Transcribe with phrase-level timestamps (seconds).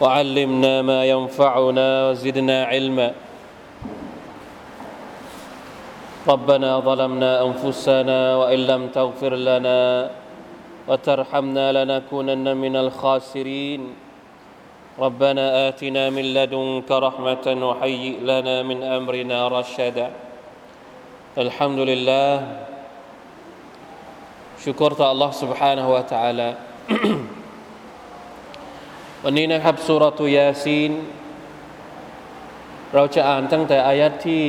[0.00, 3.10] وعلمنا ما ينفعنا وزدنا علما.
[6.28, 10.10] ربنا ظلمنا أنفسنا وإن لم تغفر لنا
[10.88, 13.82] وترحمنا لنكونن من الخاسرين.
[14.98, 20.10] ربنا آتنا من لدنك رحمة وهيئ لنا من أمرنا رشدا.
[21.38, 22.32] الحمد لله.
[24.66, 26.48] شكرت الله سبحانه وتعالى.
[29.30, 30.92] วันนี้นะครับสุรตุยาซีน
[32.94, 34.44] เราจะอ่านตั้งแต่อายัดที่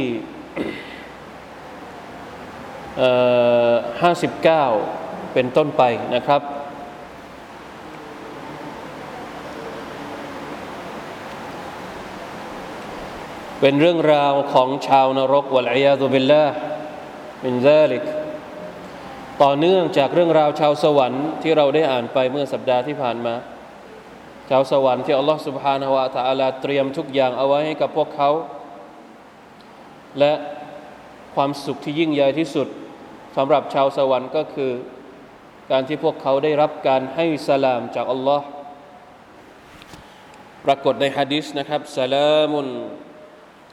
[4.02, 4.66] ห้าสิบเก้า
[5.34, 5.84] เป็นต้นไป
[6.16, 6.42] นะครับ
[13.60, 16.56] เป็นเรื่องราวของชาวนรกวะลัยยาตุบิลลาห์
[17.44, 18.04] มินซาลิก
[19.44, 23.36] ต่อเนื่องจากเรื่องราวชาวสวรรค์ที่เราได้อ่านไปเมื่อสัปดาห์ที่ผ่านมา
[24.51, 28.31] ชาวสวรรค์ที่อัลลอฮฺ سبحانه และ تعالى เตรียมทุกอย่างเอาไว้ให้กับพวกเขา
[30.19, 30.33] และ
[31.35, 32.69] ความสุขที่ยิ่งใหญ่ที่สุด
[33.37, 34.73] สำหรับชาวสวรรค์ก็คือ
[35.71, 38.47] การที่พวกเขาได้รับการให้สลามจากอัลลอฮ์
[40.65, 42.67] ปรากฏในฮะดิษนะครับสลามุน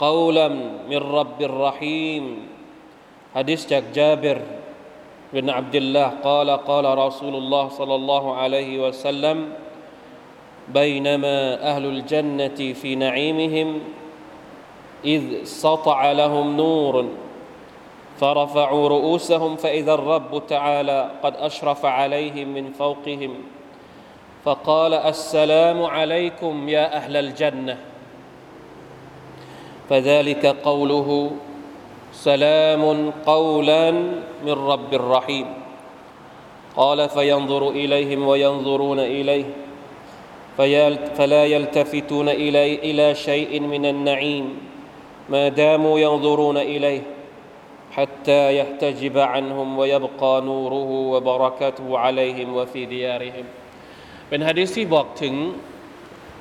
[0.03, 0.53] กาวลัม
[0.91, 2.25] มิรรับบิรรหีม
[3.38, 4.39] ฮะดิษจากจาบิร
[5.35, 9.38] بن عبد الله قال قال رسول الله صلى الله عليه وسلم
[10.75, 13.81] بينما أهل الجنة في نعيمهم
[15.04, 17.06] إذ سطع لهم نور
[18.21, 23.34] فرفعوا رؤوسهم فإذا الرب تعالى قد أشرف عليهم من فوقهم
[24.44, 27.78] فقال السلام عليكم يا أهل الجنة.
[29.88, 31.31] فذلك قوله
[32.12, 33.91] سلام قولا
[34.44, 35.47] من رب رحيم
[36.77, 39.44] قال فينظر إليهم وينظرون إليه
[41.17, 44.45] فلا يلتفتون إلي إلى شيء من النعيم
[45.29, 47.01] ما داموا ينظرون إليه
[47.91, 53.45] حتى يحتجب عنهم ويبقى نوره وبركته عليهم وفي ديارهم
[54.29, 55.35] เป็นฮะดีษที่บอกถึง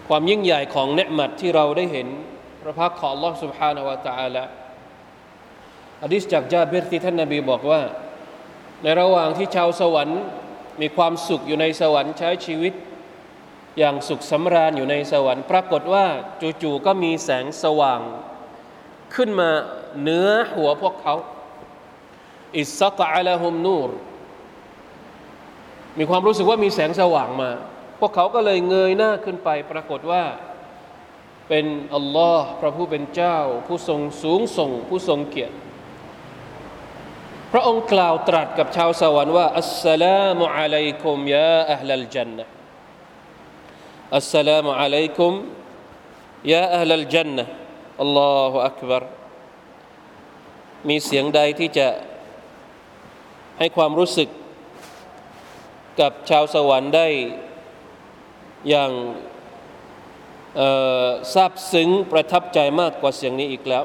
[0.09, 2.09] ความยิ่งใหญ่ของเนืมัดที่เราได้เห็น
[2.63, 4.45] พระพักของ Allah سبحانه และ تعالى
[6.03, 7.81] ฮะดีษจากจาเบรที่ท่านนบีบอกว่า
[8.83, 10.21] ในระหว่างที่ชาวสวรรค์
[10.81, 12.73] มีความสุขอยู่ในสวรรค์ใช้ชีวิต
[13.78, 16.06] อย่างสุขสำราญอยู่ในสวรรค์ ปรากฏว่า
[16.62, 18.02] จู่ๆก็มีแสงสว่าง
[19.16, 19.50] ขึ้นมา
[20.02, 21.16] เหนือหัวพวกเขา
[22.58, 23.90] อิสตะอัลฮุมนูร
[25.98, 27.52] มีความรู้สึกว่ามีแสงสว่างมา
[28.00, 30.24] พวกเขาก็เลยเงยหน้าขึ้นไป ปรากฏว่า
[31.50, 31.66] เป็น
[31.96, 33.38] อัลลอฮ์พระผู้เป็นเจ้า
[33.68, 35.56] ผู้ทรงสูงส่ง ผู้ทรงเกียรติ
[37.52, 42.55] พระองค์กล่าวตรัสกับชาวสวรรค์ว่าอัสสลามุอะลัยกุมยาอัลลั
[44.16, 45.32] السلام عليكم
[46.48, 47.46] ياأهلالجنة
[48.04, 49.02] الله أكبر
[50.90, 51.88] มีเสียงใดที่จะ
[53.60, 54.30] ให้ความรู้สึก
[56.00, 57.08] กับชาวสวรรค์ได้
[58.70, 58.92] อย่าง
[61.34, 63.84] ซาบซึ้งประทับใจมากกว่าเสียงนี้อีกแล้ว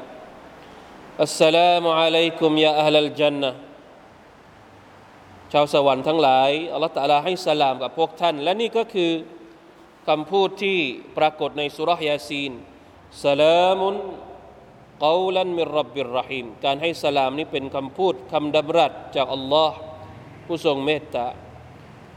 [1.23, 3.51] อัสสลามุอะลัยกุมยาอัลลจันนะ
[5.51, 9.11] ชาวสวรรค์ทั้งหลายอัลลอฮฺตะลาให้สลามกับพวกท่าน และนี่ก็คือ
[10.07, 10.77] คำพูดที่
[11.17, 12.51] ปรากฏในสุรยาซีน
[13.23, 13.95] สลามุน
[15.05, 19.75] กาลันมิรับบิรรหิมการให้สลามนี้เป็นคำพูดคำดำรัสจากอัลลอฮ์
[20.45, 21.27] ผู้ทรงเมตตา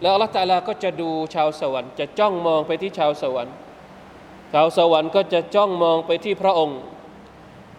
[0.01, 3.55] แล้วอัลลอฮ์ตาลาก็จะดูชาวสวรรค์ จะจ้องมองไปที่ชาวสวรรค์
[4.53, 6.79] ชาวสวรรค์ก็จะจ้องมองไปที่พระองค์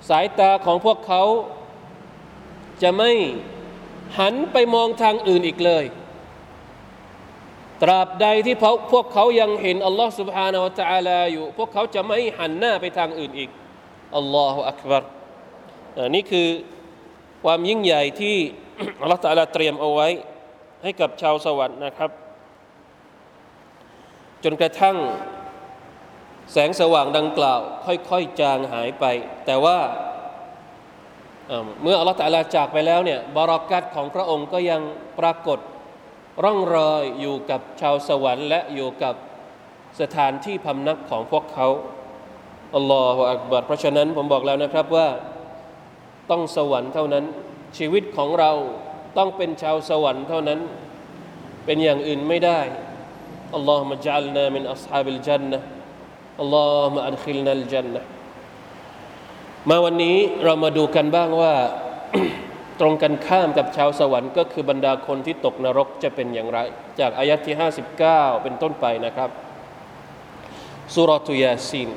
[0.09, 1.23] สายตาของพวกเขา
[2.81, 3.11] จะไม่
[4.19, 5.85] หันไปมองทางอื่นอีกเลย
[7.82, 13.50] ตราบใดที่พวกพวกเขายังเห็นอัลลอฮ์ سبحانه และ تعالى อยู่ พวกเขาจะไม่หันหน้าไปทางอื่นอีก
[14.16, 15.02] อัลลอฮฺอักบาร
[16.14, 16.48] นี่คือ
[17.44, 18.36] ความยิ่งใหญ่ที่
[19.02, 20.08] อัลลอฮฺตะอาลาเตรียมเอาไว้
[20.82, 22.10] ให้กับชาวสวรรค์นะครับ
[24.44, 24.96] จนกระทั่ง
[26.52, 29.04] แสงสว่างดังกล่าว ค่อยๆจางหายไป
[29.46, 29.78] แต่ว่า
[31.82, 34.82] เมื่ออัลลอฮฺตะลาจากไปแล้วเนี่ยบารักัตของพระองค์ก็ยัง
[35.20, 35.58] ปรากฏ
[36.43, 39.15] ร่องรอยอยู่กับชาวสวรรค์และอยู่กับ
[40.01, 41.67] สถานที่พำนักของพวกเขา
[42.75, 45.07] อัลลอฮฺอักบัรเพราะฉะนั้นผมบอกแล้วนะครับว่า
[46.31, 47.25] ต้องสวรรค์เท่านั้น
[47.77, 48.51] ชีวิตของเรา
[49.17, 50.59] ต้องเป็นชาวสวรรค์เท่านั้น
[51.65, 52.59] เป็นอย่างอื่นไม่ได้
[53.55, 55.59] อัลลอฮฺมะจัลนามินอัศฮาบิลจันนะ
[56.41, 58.01] อัลลอฮฺมะอัดคิลนัลจันนะ
[59.69, 61.53] มาวันนี้เรามาดูกันบ้างว่า
[62.80, 66.58] ตรงกันข้ามกับชาวสวรรค์ ก็คือบรรดาคนที่ตกนรกจะเป็นอย่างไร
[67.00, 67.54] จากอายัดที่
[67.98, 69.30] 59 เป็นต้นไปนะครับ
[70.94, 71.90] สุรตุยาซีน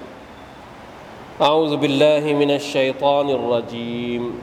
[1.41, 4.41] أعوذ بالله من الشيطان الرجيم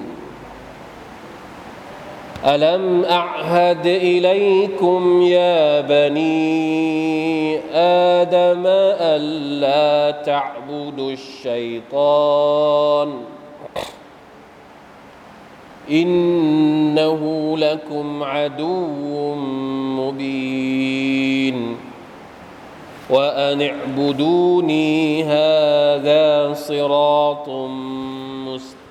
[2.44, 8.62] ألم أعهد إليكم يا بني آدم
[9.00, 13.12] ألا تعبدوا الشيطان
[15.90, 19.34] إنه لكم عدو
[20.00, 21.76] مبين
[23.10, 27.48] وأن اعبدوني هذا صراط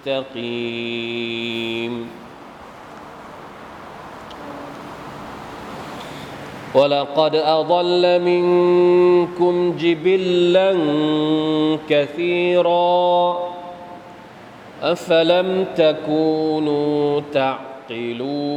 [0.07, 2.18] مستقيم
[6.75, 10.77] ولقد أضل منكم جبلا
[11.89, 13.37] كثيرا
[14.83, 18.49] أفلم تكونوا تعقلون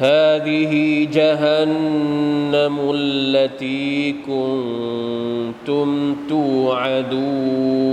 [0.00, 7.92] هذه جهنم التي كنتم توعدون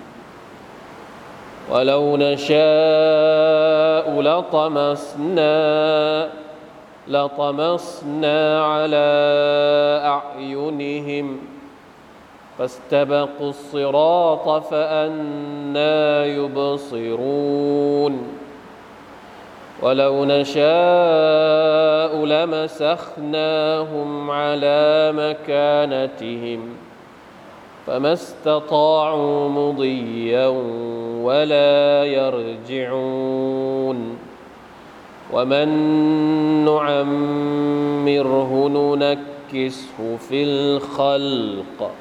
[1.71, 5.51] ولو نشاء لطمسنا
[7.07, 9.07] لطمسنا على
[10.05, 11.39] أعينهم
[12.57, 18.27] فاستبقوا الصراط فأنا يبصرون
[19.81, 26.75] ولو نشاء لمسخناهم على مكانتهم
[27.87, 30.47] فما استطاعوا مضيا
[31.21, 34.17] ولا يرجعون.
[35.33, 35.67] ومن
[36.65, 38.51] نعمره
[38.95, 41.91] ننكسه في الخلق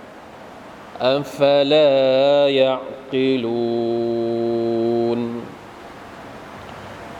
[1.00, 2.80] أفلا يعقلون.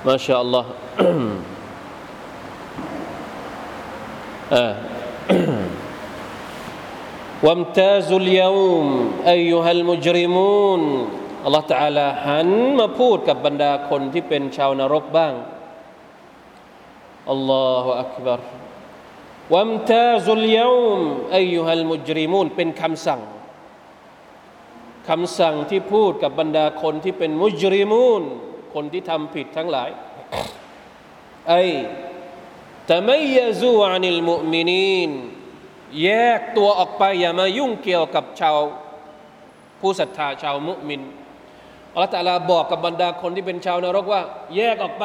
[0.06, 0.64] ما شاء الله.
[4.52, 4.76] آه.
[7.45, 8.87] وامتازوا اليوم
[9.35, 10.81] أيها المجرمون
[11.45, 15.33] อัลลอฮฺตะอาลาหันมาพูดกับบรรดาคนที่เป็นชาวนรกบ้าง
[17.31, 18.42] อัลลอฮฺอักบาร
[19.54, 20.99] วัมตาซุลยาอุม
[21.37, 23.21] อายุฮัลมุจริมูนเป็นคำสั่ง
[25.09, 28.23] คำสั่งที่พูดกับบรรดาคนที่เป็นมุจริมูน
[28.73, 29.90] คนที่ทำผิดทั้งหลาย
[31.49, 31.54] ไอ
[32.92, 33.18] ตะมั
[36.03, 38.59] แยกตัวออกไปอย่ามายุ่งเกี่ยวกับชาว
[39.81, 41.01] ผู้ศรัทธาชาวมุมิน
[41.94, 44.23] อัลตาลาบอกกับบรรดาคนที่เป็นชาวนรกว่า
[44.56, 45.05] แยกออกไป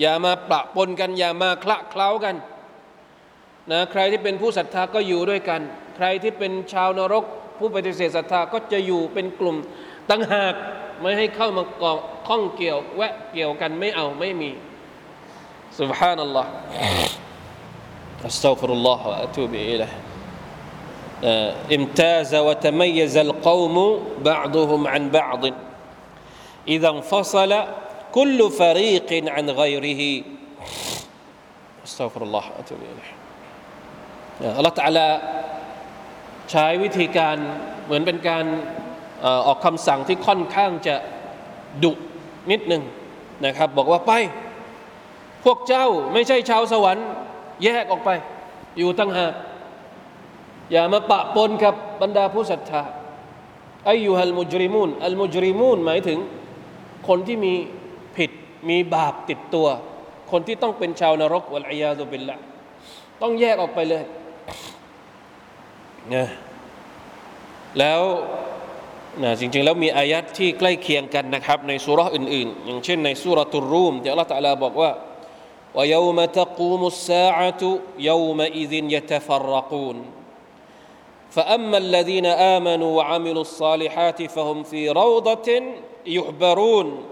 [0.00, 2.36] อย่ามาปะปนกัน อย่ามาคละเคล้ากัน
[3.70, 5.60] นะใครที่เป็นผู้ศรัทธาก็อยู่ด้วยกัน
[5.96, 7.24] ใครที่เป็นชาวนรก
[7.58, 9.56] ผู้ปฏิเสธศรัทธาก็จะอยู่เป็นกลุ่ม
[10.10, 10.54] ต่างหาก
[11.00, 14.50] ไม่ให้เข้ามาเกาะข้องเกี่ยวแวะเกี่ยวกันไม่เอาไม่มี
[15.78, 16.50] สุบฮานัลลอฮ์
[18.25, 19.91] استغفر الله واتوب اليه
[21.77, 23.77] امتاز وتميز القوم
[24.19, 25.43] بعضهم عن بعض
[26.67, 27.51] اذا انفصل
[28.11, 30.23] كل فريق عن غيره
[31.85, 33.11] استغفر الله واتوب اليه
[34.57, 35.07] อัลลอฮฺตะลา
[36.51, 37.37] ใช้วิธีการ
[37.85, 38.45] เหมือนเป็นการ
[39.47, 40.95] ออกคำสั่งที่ค่อนข้างจะ
[41.83, 41.91] ดุ
[42.51, 42.83] นิดหนึ่ง
[43.45, 44.11] นะครับ บอกว่าไป
[45.45, 47.07] พวกเจ้าไม่ใช่ชาวสวรรค์
[47.64, 48.10] แยกออกไป
[48.78, 49.32] อยู่ตั้งหาก
[50.72, 52.82] อย่ามาปะปนกับบรรดาผู้ศรัทธา
[53.88, 56.18] อายุฮัลมุจริมูนอัลมุจริมูนหมายถึง
[57.08, 57.54] คนที่มี
[58.16, 58.30] ผิด
[58.68, 59.66] มีบาปติดตัว
[60.30, 62.36] คนที่ต้องเป็นชาวนรกวัลอียาตุบิลละ
[63.22, 64.02] ต้องแยกออกไปเลย
[66.14, 66.26] นะ
[67.78, 68.00] แล้ว
[69.22, 74.90] นะจริงๆ แล้วมีอายัดที่ใกล้เคียงกันนะครับ ในสุราอื่นๆ อย่างเช่นในสุรตุรูมที่อัลลอฮฺตะลาบอกว่า
[75.75, 80.05] ويوم تقوم الساعة يومئذ يتفرقون
[81.31, 85.63] فأما الذين آمنوا وعملوا الصالحات فهم في روضة
[86.05, 87.03] يحبرون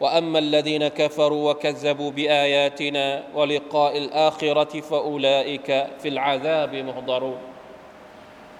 [0.00, 7.38] وأما الذين كفروا وكذبوا بآياتنا ولقاء الآخرة فأولئك في العذاب محضرون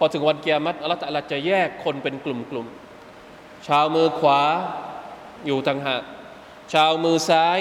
[0.00, 4.42] พอถึงวันกิยามัตอัลลอฮฺตะลาจะแยกคนเป็นกลุ่มๆ ชาวมือขวา
[5.46, 6.02] อยู่ต่างหาก
[6.72, 7.58] ชาวมือซ้าย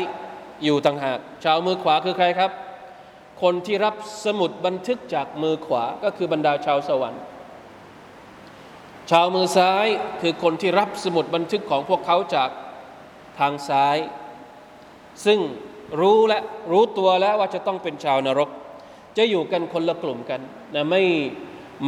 [0.64, 2.50] อยู่ต่างหาก ชาวมือขวาคือใครครับ
[3.42, 7.22] คนที่รับสมุดบันทึกจากมือขวาก็คือบรรดาชาวสวรรค์
[9.10, 9.86] ชาวมือซ้าย
[10.20, 12.50] คือคนที่รับสมุดบันทึกของพวกเขาจาก
[13.38, 13.96] ทางซ้าย
[15.24, 15.38] ซึ่ง
[16.00, 16.40] รู้และ
[16.72, 18.50] รู้ตัวแล้วว่าจะต้องเป็นชาวนรก
[19.16, 20.40] จะอยู่กันคนละกลุ่มกัน
[20.74, 21.02] นะไม่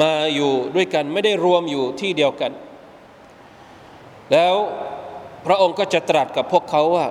[0.03, 2.53] มาอยู่ด้วยกันไม่ได้รวมอยู่ที่เดียวกัน
[4.33, 4.55] แล้ว
[5.47, 7.07] พระองค์ก็จะตรัสกับพวกเขาว่า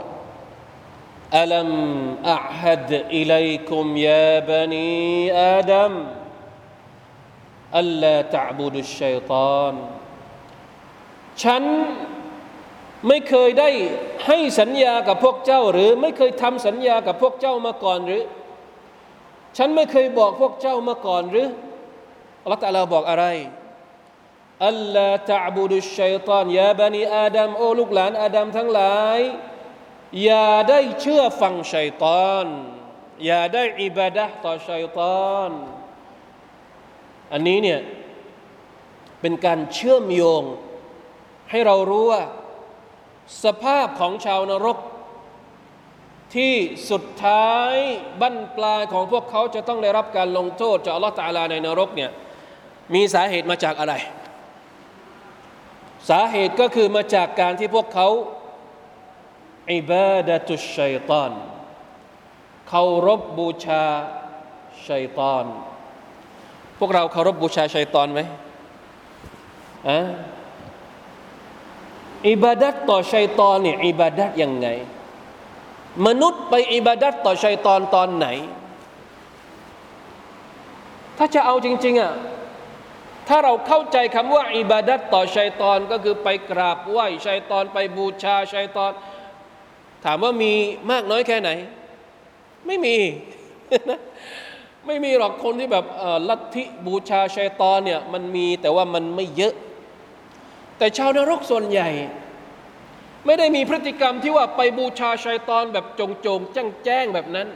[1.40, 1.70] อัลัม
[2.34, 4.88] อัฮัดอิลัยคุมยาบานี
[5.42, 5.94] อาดัม
[7.80, 9.74] อัลลาตะบุดุชัยตาน
[11.44, 11.64] ฉัน
[13.08, 13.70] ไม่เคยได้
[14.26, 18.24] ให้สัญญากับพวกเจ้า หรือไม่เคยทำสัญญากับพวกเจ้ามาก่อนหรือ
[19.58, 21.50] ฉันไม่เคยบอกพวกเจ้ามาก่อนหรือ
[22.44, 23.26] อัลลอฮฺตะลาบอกอะไร
[24.68, 29.20] อัลลาตะบุดุชัยตานยาบันีอาดัมโอ้ลูกหลานอาดัมทั้งหลาย
[30.22, 32.46] อย่าได้เชื่อฟังชัยตอน
[33.26, 35.50] อย่าได้อิบาดะต่อชัยตอน
[37.32, 37.80] อันนี้เนี่ย
[39.22, 40.44] เป็นการเชื่อมโยง
[41.50, 42.24] ให้เรารู้ว่า
[43.44, 44.78] สภาพของชาวนรก
[46.36, 46.56] ที่
[46.92, 47.74] สุดท้าย
[48.22, 52.12] บั้นปลายของพวกเขาจะต้องได้รับการลงโทษจากอัลลอฮฺตาลาในนรกเนี่ย
[52.94, 53.94] มีสาเหตุมาจากอะไร
[56.10, 58.10] สาเหตุก็คือมาจากการที่พวกเขา
[59.72, 61.32] อิบาดะตุชัยตอน
[62.68, 63.86] เคารพบูชา
[64.88, 65.46] ชัยตอน
[66.80, 68.22] พวกเราเคารพบูชาชัยตอนไหม
[69.90, 70.00] อะ
[72.30, 74.68] อิบาดัตต่อชัยตอนเนี่ยอิบาดัตยังไง
[76.08, 78.28] มนุษย์ไปอิบาดัตต่อชัยตอนตอนไหน
[81.18, 82.14] ถ้าจะเอาจริง ๆอะ
[83.28, 88.92] ถ้าเราเข้าใจคำว่าอิบาดัตต่อชัยตอนก็คือไปกราบไหว้ชัยตอนไปบูชาชัยตอน
[90.04, 90.54] ถามว่ามี
[90.92, 91.50] มากน้อยแค่ไหน
[92.68, 92.98] ไม่มี
[94.88, 95.86] ไม่มีหรอกคนที่แบบ
[96.30, 99.54] ลัทธิบูชาชัยตอนเนี่ยมันมีแต่ว่ามันไม่เยอะ
[100.78, 101.90] แต่ชาวนรกส่วนใหญ่
[103.26, 107.48] ไม่ได้มีพฤติกรรมที่ว่าไปบูชาชัยตอนแบบจงโจงแจ้งแจ้งแบบนั้น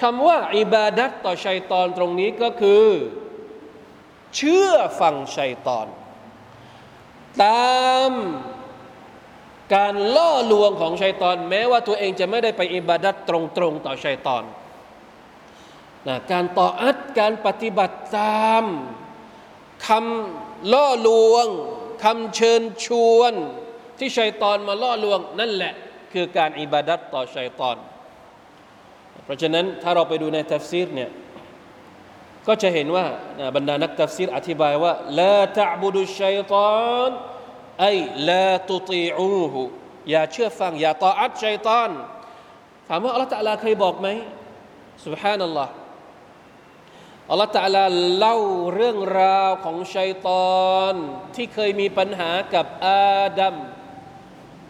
[0.00, 2.84] คำว่าอิบาดัตต่อชัยตอนตรงนี้ก็คือ
[4.36, 5.86] เชื่อฟังชัยตอน
[7.42, 8.12] ตาม
[9.74, 13.36] การล่อลวงของชัยตอน แม้ว่าตัวเองจะไม่ได้ไปอิบาดัตตร
[13.70, 14.42] งๆ ต่อชัยตอน
[16.08, 18.64] นะการต่ออัดการปฏิบัติตาม
[19.86, 21.46] คำล่อลวง
[22.04, 23.32] คำเชิญชวน
[23.98, 25.74] ที่ชัยตอนมาล่อลวง นั่นแหละ
[26.12, 27.76] คือการอิบาดัตต่อชัยตอน
[29.24, 31.10] เพราะฉะนั้นถ้าเราไปดูในทัฟซีรเนี่ย
[32.46, 33.04] ก็จะเห็นว่า
[33.56, 36.72] บรรดานักตัฟซีรอธิบายว่าลาตะบุดุชัยตอ
[37.08, 37.10] น
[37.80, 37.92] ไอ้
[38.28, 39.60] ลาตุตีอูหู
[40.10, 41.90] อย่าเชื่อฟัง อย่าต่ออัดชัยตอน
[42.88, 44.08] ถามว่าอัลลอฮฺตะลาเคยบอกไหม
[45.04, 45.72] สุบฮานัลลอฮ์
[47.30, 47.84] อัลลอฮฺตะลา
[48.18, 48.36] เล่า
[48.74, 50.28] เรื่องราวของชัยต
[50.62, 50.94] อน
[51.34, 53.54] ที่เคยมีปัญหากับอาดัม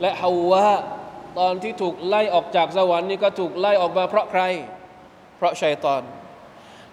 [0.00, 0.70] และฮาวะ
[1.38, 4.42] ตอนที่ถูกไล่ออกจากสวรรค์นี่ก็ถูกไล่ออกมาเพราะใคร
[5.36, 6.02] เพราะชัยตอน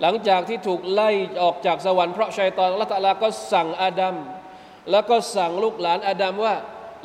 [0.01, 1.09] หลังจากที่ถูกไล่
[1.41, 4.15] ออกจากสวรรค์เพราะชัยตอนอัลลอฮฺตะลาก็สั่งอาดัม
[4.91, 6.55] แล้วก็สั่งลูกหลานอาดัมว่า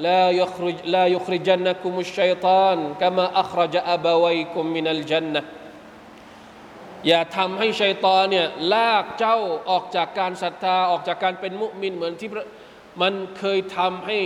[0.06, 5.42] ลายุคริลายุคริจันนักุมุชัยตานกามาอัครจอับวัยกุมมินัลจันนะ
[7.06, 9.38] อย่าทำให้ชัยตอนเนี่ยลากเจ้า
[9.70, 12.30] ออกจากการศรัทธาออกจากการเป็นมุมินเหมือนที่
[13.02, 14.18] มันเคยทำให้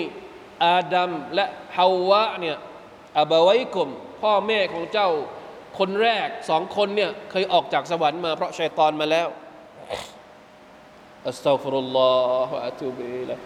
[0.65, 1.47] อาดัมและ
[1.77, 2.57] ฮาวะเนี่ย
[3.19, 3.89] อับวัยกุม
[4.23, 5.11] พ่อแม่ของเจ้า
[5.79, 9.29] คนแรกสองคนเนี่ยเคยออกจากสวรรค์มาเพราะชัยตอนมาแล้ว
[11.29, 12.15] อัสตัฟุรุลลอ
[12.47, 13.37] ฮฺอะตูบิละ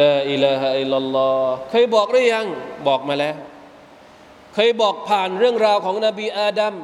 [0.00, 2.46] ลาอิลาฮะอิลลอฮ์เคยบอกหรือยัง
[2.88, 3.36] บอกมาแล้ว
[4.54, 6.74] เคยบอกผ่านเรื่องราวของนบีอาดัม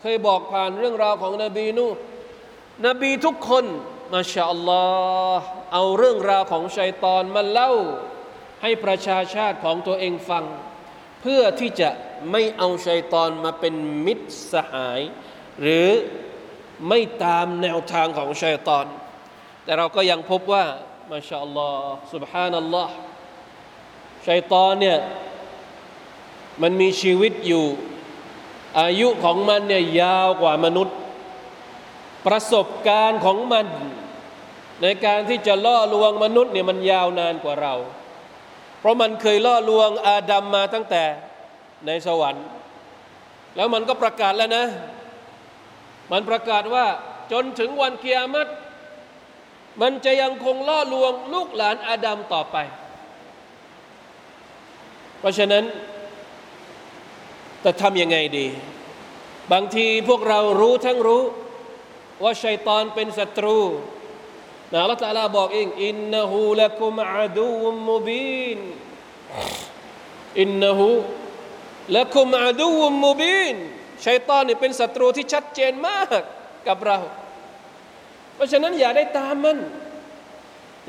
[0.00, 1.86] เคยบอกผ่านเรื่องราวของนบีนู
[2.86, 3.64] นบีทุกคน
[4.12, 4.84] มาชาอัลลอ
[5.36, 7.72] ฮ์เอาเรื่องราวของชัยตอนมาเล่า
[8.62, 10.44] ให้ประชาชาติของตัวเองฟัง
[11.22, 11.90] เพื่อที่จะ
[12.30, 13.74] ไม่เอาชัยตอนมาเป็น
[14.06, 15.00] มิตรสหาย
[15.60, 15.88] หรือ
[16.88, 18.86] ไม่ตามแนวทางของชัยตอน
[19.67, 20.63] แต่เราก็ยังพบว่า
[21.11, 22.93] มาชาอัลลอฮ์ سبحان อัลลอฮ์
[24.27, 24.97] ชัยตอนเนี่ย
[26.61, 27.65] มันมีชีวิตอยู่
[28.79, 30.95] อายุของมันเนี่ยยาวกว่ามนุษย์
[32.25, 33.65] ประสบการณ์ของมัน
[34.81, 37.73] ในการที่จะล่อลวงมนุษย์เนี่ยมันยาวนานกว่าเรา
[38.79, 41.03] เพราะมันเคยล่อลวงอาดัมมาตั้งแต่
[41.85, 42.45] ในสวรรค์
[43.55, 44.65] แล้วมันก็ประกาศแล้วนะ
[46.11, 46.85] มันประกาศว่า
[47.31, 48.51] จนถึงวันเกียรติ
[49.80, 52.56] มันจะยังคงล่อลวงลูกหลานอาดัมต่อไป
[55.18, 55.64] เพราะฉะนั้น
[57.64, 58.46] จะทำยังไงดี
[59.52, 61.22] บางทีพวกเรารู้ทั้งรู้
[62.22, 63.58] ว่าชัยตอนเป็นศัตรู
[64.72, 67.52] นะลลอฮฺตะลาบอกเองอินนะฮูละกุมอาดู
[67.88, 68.58] มุบีน
[70.40, 70.88] อินนะฮู
[71.96, 73.56] ละกุมอาดูมมุบีน
[74.06, 76.20] ชัยตอนนี่เป็นศัตรูที่ชัดเจนมาก
[76.68, 76.98] กับเรา
[78.38, 79.58] เพราะฉะนั้นอย่าได้ตามมัน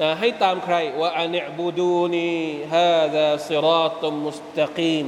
[0.01, 2.29] นะให้ตามใครว่าอันบูดูนี
[2.73, 5.07] ฮาดาซิราตุมุสตะกีม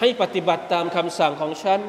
[0.00, 1.80] ให้ปฏิบัติตามคำสั่งของฉัน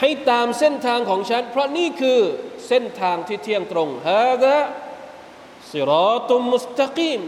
[0.00, 2.20] ให้ตามเส้นทางของฉัน เพราะนี่คือ
[2.68, 4.56] เส้นทางที่เที่ยงตรงฮาดะ
[5.70, 7.20] สิรอตุมุสตะกีม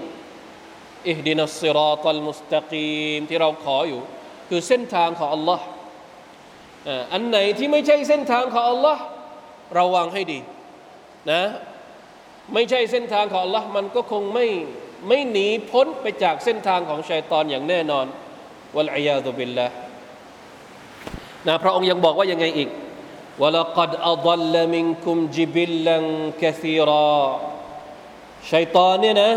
[1.09, 4.01] อิฮดินัสสิรอตัลมุสตะกีมที่เราขออยู่
[4.49, 5.61] คือเส้นทางของ Allah
[7.13, 8.99] อันไหนที่ไม่ใช่เส้นทางของ Allah
[9.79, 10.39] ระวังให้ดี
[11.31, 11.43] นะ
[12.55, 14.47] ไม่ใช่เส้นทางของ Allah มันก็คงไม่
[15.09, 18.07] ไม่หนีพ้นไปจากเส้นทางของชัยตอนอย่างแน่นอน
[18.77, 19.67] วัลอียาตุบิลละ
[21.47, 22.69] นะพระองค์ยังบอกว่ายังไงอีก
[23.43, 26.05] วะลกัดอัลลมินคุมจิบิลลัน
[26.43, 27.23] กะซีรอ
[28.51, 29.33] ชัยตอนเนี่ยนะ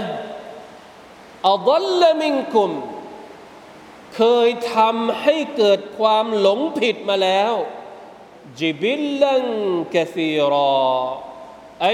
[1.52, 2.70] อัลลมินคุม
[4.16, 7.54] เคยทำให้เกิดความหลงผิดมาแล้ว
[8.61, 9.45] จิบิลลัน
[9.95, 10.75] กะซีรอ
[11.83, 11.87] ไอ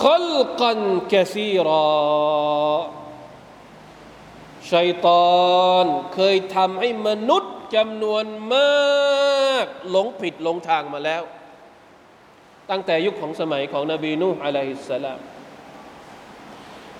[0.00, 0.72] خلقا
[1.12, 1.86] كثيرا
[4.72, 5.84] ชัยตอน
[6.14, 11.22] เคยทำให้มนุษย์จำนวนมากหลงผิดหลงทางมาแล้ว
[12.70, 15.20] ตั้งแต่ยุคของสมัยของนบีนูฮ์อะลัยฮิสสลาม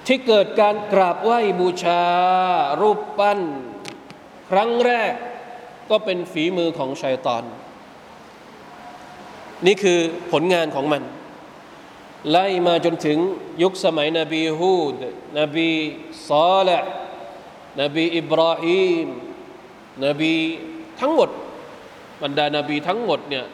[0.07, 2.05] ที่เกิดการกราบไหว้บูชา
[2.81, 3.41] รูปปั้น
[4.51, 5.15] ครั้งแรก
[5.90, 7.44] ก็เป็นฝีมือของชัยตอน
[9.66, 10.00] นี่คือ
[10.32, 11.04] ผลงานของมัน
[12.30, 13.18] ไล่มาจนถึง
[13.62, 14.94] ยุคสมัยนบีฮูด
[15.40, 15.70] นบี
[16.30, 16.90] ซอลห์
[17.82, 19.08] นบีอิบราฮิม
[20.06, 20.34] นบี
[21.00, 21.30] ทั้งหมด
[22.24, 23.46] บรรดานาบีทั้งหมดเนี่ย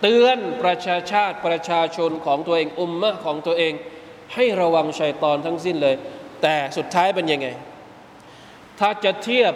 [0.00, 3.72] เตือนประชาชาติประชาชนของตัวเองอุมมะของตัวเอง
[4.34, 5.96] ให้ระวังชัยตอนทั้งสิ้นเลย
[6.42, 7.48] แต่สุดท้ายเป็นยังไง
[8.78, 9.52] ถ้าจะเทียบ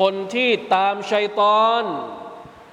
[0.00, 1.84] คนที่ตามชัยตอน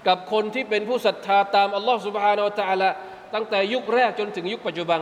[0.07, 2.89] กับคนที่เป็นผู้ศรัทธาตามอัลลอฮฺสุบฮานาอัลตะลา
[3.33, 4.99] ตั้งแต่ยุคแรกจนถึงยุคปัจจุบัน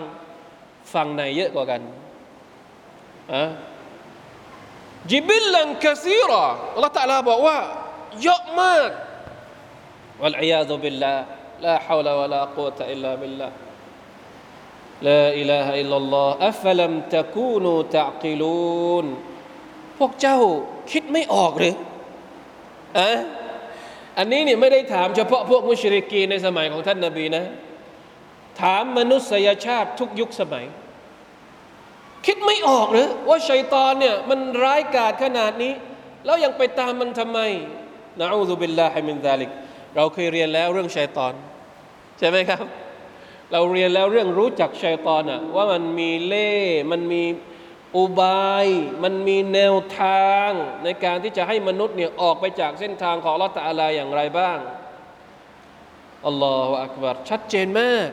[0.93, 1.81] ฝั่งไหนเยอะกว่ากัน
[3.33, 3.43] อะ
[5.11, 6.43] จิบิลลันกะซีรอ
[6.75, 7.57] อัลลอฮฺตะลาบอกว่า
[8.23, 8.89] เยอะมาก
[10.21, 11.13] วัลอียาซุบิลลา
[11.65, 13.47] ลาฮาวลาวะลากุวะตะอิลลาบิลลา
[15.09, 19.05] لا إله إلا الله أفلم تكونوا تعقلون
[19.97, 20.39] พวกเจ้า
[20.91, 21.75] คิดไม่ออกหรือ
[22.98, 23.10] อะ
[24.18, 27.44] อันนี้เนี่ยไม่ได้ถามเฉพาะพวกมุชริกีในสมัยของท่านนาบีนะ
[28.60, 30.64] ถามมนุษยชาติทุกยุคสมัย
[32.26, 35.72] คิดไม่ออกหรือว่าชัยตอนเนี่ยมันร้ายกาจขนาดนี้
[36.24, 37.38] แล้วยังไปตามมันทำไม
[38.20, 39.50] นะอูซุบิลลาฮิมินซาลิก
[39.96, 41.34] เราเคยเรียนแล้วเรื่องชัยตอน
[42.18, 42.64] ใช่ไหมครับ
[43.52, 46.50] เราเรียนแล้วเรื่องรู้จักชัยตอนอะว่ามันมีเล่
[46.90, 47.22] มันมี
[47.96, 48.66] อุบาย
[49.02, 50.50] มันมีแนวทาง
[50.84, 54.58] ในการที่จะให้มนุษย์เนี่ยออกไปจากเส้นทางของอัลอตอาลาอย่างไรบ้าง
[56.26, 58.08] อัลลอฮฺอักบารชัดเจนมาก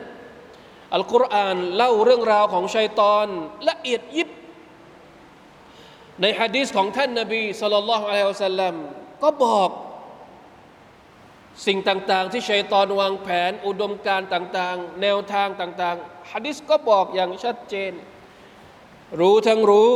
[0.94, 3.26] อัลกุรอานเล่าเรื่องราวของชัยตอน
[3.68, 4.28] ละเอียดยิบ
[6.20, 8.74] ในฮะดีษของท่านนบีสุลต่านละฮ์อะลัยฮิวสัลลัม
[9.22, 9.70] ก็บอก
[11.66, 17.92] สิ่งต่างๆ ที่ชัยตอนวางแผน อุดมการต่างๆ แนวทางต่างๆฮะดิษก็บอกอย่างชัดเจน
[19.20, 19.90] รู้ทั้งรู้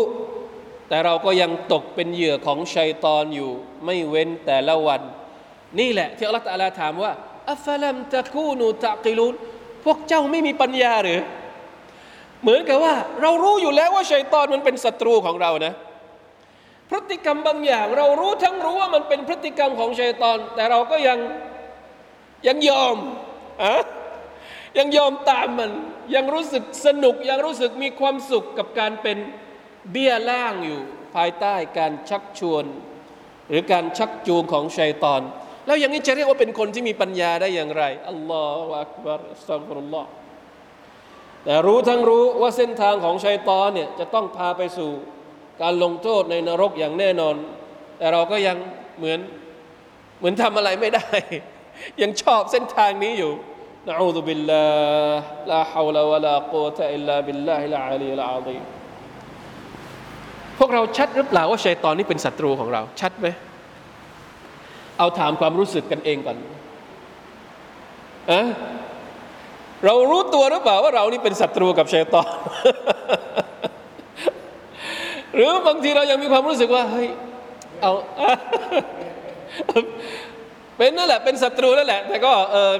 [0.89, 3.51] แต่เราก็ยังตกเป็นเหยื่อของชัยตอนอยู่
[3.85, 5.01] ไม่เว้นแต่ละวัน
[5.79, 7.13] นี่แหละที่อัลลอฮฺตะลาถามว่า
[7.53, 9.35] อัฟลัมตะคูนูตะกิลูน
[9.85, 11.21] พวกเจ้าไม่มีปัญญาหรือ
[12.43, 15.73] เหมือนกับว่า เรารู้อยู่แล้วว่าชัยตอนมันเป็นศัตรูของเรานะ
[16.89, 21.19] พฤติกรรมบางอย่าง เรารู้ทั้งรู้ว่ามันเป็นพฤติกรรมของชัยตอน แต่เราก็ยัง
[22.47, 22.97] ยังยอม
[23.63, 23.75] อะ
[24.79, 25.71] ยังยอมตามมัน
[26.15, 29.19] ยังรู้สึกสนุกยังรู้สึกมีความสุขกับการเป็น
[29.91, 30.81] เบี้ยล่างอยู่
[31.15, 32.65] ภายใต้การชักชวน
[33.49, 35.23] หรือการชักจูงของชัยตอน
[35.67, 40.09] แล้วอย่างนี้จะเรียกว่าเป็นคนที่มีปัญญาได้อย่างไรอัลลอฮฺอักบารสัลฟุลลอฮ์
[41.45, 44.91] แต่รู้ทั้งรู้ว่าเส้นทางของชัยตอนเนี่ยจะต้องพาไปสู่
[45.63, 47.37] การลงโทษในนรกอย่างแน่นอน
[47.99, 48.57] แต่เราก็ยัง
[48.99, 49.21] เหมือน
[50.19, 51.09] เหมือนทำอะไรไม่ได้
[52.03, 53.33] ยังชอบเส้นทางนี้อยู่
[53.89, 54.65] นะอูซุบิลลา
[55.19, 55.21] ห์
[55.51, 58.57] ลาฮาวลาวะลากุวะตะอิลลาบิลลาฮิลอาลีลอาซี
[60.59, 63.27] พวกเราชัดหรือเปล่าว่าชัยตอนนี้เป็นศัตรูของเรา ชัดไหม
[64.99, 66.37] เอาถามความรู้สึกกันเองก่อน
[68.31, 68.41] อะ
[69.85, 72.29] เรารู้ตัวหรือเปล่าว่าเรานี่เป็นศัตรูกับชัยตอน
[75.35, 77.09] หรือบางทีเรายังมีความรู้สึกว่าเฮ้ย
[77.83, 77.93] เอา
[80.77, 82.73] เป็นนั่นแหละเป็นศัตรูนั่นแหละ แต่ก็เออ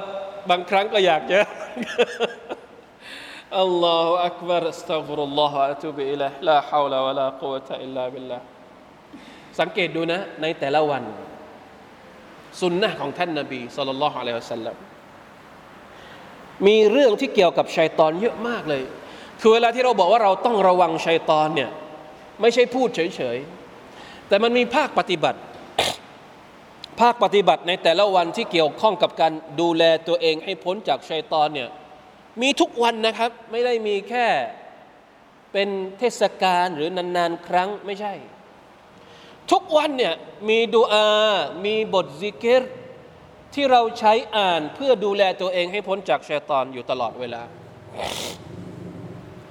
[0.49, 1.39] บางครั้งก็อยากจะ
[3.61, 8.37] อัลลอฮฺอักบารสตัฆฟิรุลลอฮฺอะตูบิอิลัยลาฮาวลาวะลากุวะตะอิลลาบิลลา
[9.59, 11.03] สังเกตดูนะ ในแต่ละวัน
[12.61, 14.75] สุนนะของท่านนบีสุลต่านละฮ์อะลัยฮิวะสัลลัม
[16.67, 18.83] มีเรื่องที่เกี่ยวกับชัยตอนเยอะมากเลย
[19.41, 21.69] คือเวลาที่เราบอกว่าเราต้องระวังชัยตอนเนี่ย
[22.41, 25.39] ไม่ใช่พูดเฉยๆ แต่มันมีภาคปฏิบัติ
[26.99, 31.69] ภาคปฏิบัติในแต่ละวันที่เกี่ยวข้องกับการดูแลตัวเองให้พ้นจากชัยตอนเนี่ย
[32.41, 34.27] มีทุกวันนะครับ ไม่ได้มีแค่
[35.53, 38.13] เป็นเทศกาลหรือนานๆครั้งไม่ใช่
[39.51, 40.13] ทุกวันเนี่ย
[40.49, 41.07] มีดูอา
[41.65, 42.63] มีบทซิกเกต
[43.53, 47.41] ที่เราใช้อ่านเพื่อดูแลตัวเองให้พ้นจากชัยตอนอยู่ตลอดเวลา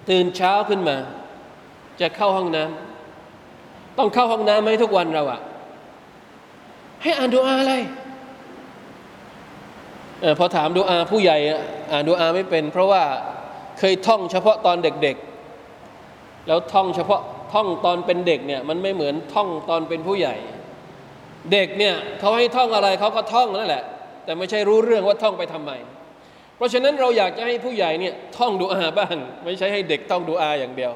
[0.08, 0.96] ตื่นเช้าขึ้นมา
[2.00, 5.40] จะเข้าห้องน้ำต้องเข้าห้องน้ำไหมทุกวันเราอะ
[7.02, 7.74] ให้อ่านดูอาอะไร
[10.22, 11.38] อพอถามดูอาผู้ใหญ่
[11.92, 13.02] อ่านดูอาไม่เป็น เพราะว่า
[13.78, 17.20] เคยท่องเฉพาะตอนเด็กๆ แล้วท่องเฉพาะ
[17.52, 20.36] ท่องตอนเป็นเด็กเนี่ยมันไม่เหมือนท่องตอนเป็นผู้ใหญ่
[21.52, 23.84] เด็กเนี่ยเขาให้ท่องอะไรเขาก็ท่องนั่นแหละ
[24.24, 25.72] แต่ไม่ใช่รู้เรื่องว่าท่องไปทำไม
[26.56, 30.92] เพราะฉะนั้นเราอยากจะให้ผู้ใหญ่เนี่ยท่องดูอาบ้างไม่ใช่ให้เด็กท่องดูอาอย่างเดียว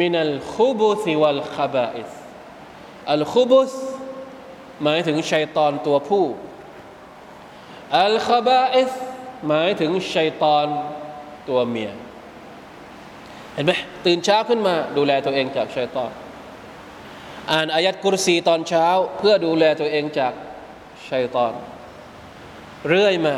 [0.00, 2.10] มินัลคุบุสิวัลคาบาอิส
[3.12, 3.72] อัลคุบุส
[4.82, 6.24] หมายถึงชัยตอนตัวผู้
[8.02, 8.92] อัลคาบาอิส
[9.48, 10.66] หมายถึงชัยตอน
[11.48, 11.92] ตัวเมีย
[13.54, 13.72] เห็นไหม
[14.06, 16.10] ตื่นเช้าขึ้นมาดูแลตัวเองจากชัยตอน
[17.52, 18.86] อ่านอายัดกุรซีตอนเช้า
[19.18, 20.32] เพื่อดูแลตัวเองจาก
[21.10, 21.52] ชัยตอน
[22.88, 23.36] เรื่อยมา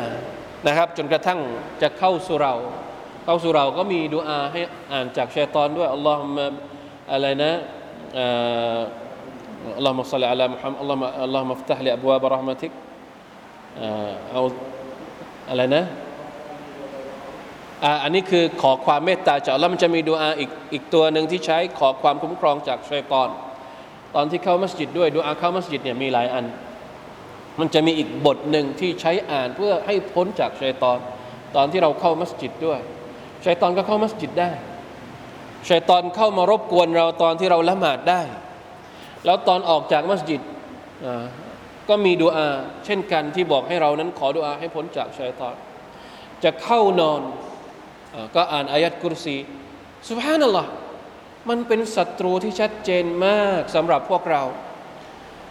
[0.67, 1.39] นะครับ จนกระทั่ง
[1.81, 2.53] จะเข้าสุเรา
[3.23, 6.45] เข้าสู่เราก็มีดูอาให้อ่านจากชัยตอนด้วยอัลลอฮฺมา
[7.11, 7.51] อะไรนะ
[9.77, 12.71] อัลลอฮฺมุสลิอัลลอฮฺมุฮัมอัลลอฮฺอัลลอฮฺมัฟตัฮลีอับวาบรหมติก
[14.31, 14.41] เอา
[15.49, 15.83] อะไรนะ
[18.03, 23.29] อันนี้คือขอความเมตตาจากแล้วมันจะมีดูอาอีกอีกตัวหนึ่งที่ใช้ขอความคุ้มครองจากชัยตอน
[24.15, 26.45] ตอนที่เข้ามัสยิดด้วยดูอาเข้ามัสยิดเนี่ยมีหลายอัน
[27.59, 30.99] มันจะมีอีกบทหนึ่งที่ใช้อ่านเพื่อให้พ้นจากชัยตอน
[31.55, 32.79] ตอนที่เราเข้ามัสยิดด้วย
[33.45, 34.51] ชัยตอนก็เข้ามัสยิดได้
[35.69, 38.21] ชัยตอนเข้ามารบกวนเราตอนที่เราละหมาดได้
[39.25, 40.41] แล้วตอนออกจากมัสยิด
[41.89, 42.47] ก็มีดูอา
[42.85, 45.55] เช่นกันที่บอกให้เรานั้นขอดูอาให้พ้นจากชัยตอน
[46.43, 47.21] จะเข้านอน
[48.35, 49.37] ก็อ่านอายัดกุรซี
[50.09, 50.69] สุบฮานัลลอฮ์
[51.49, 54.43] มันเป็นศัตรูที่ชัดเจนมากสำหรับพวกเรา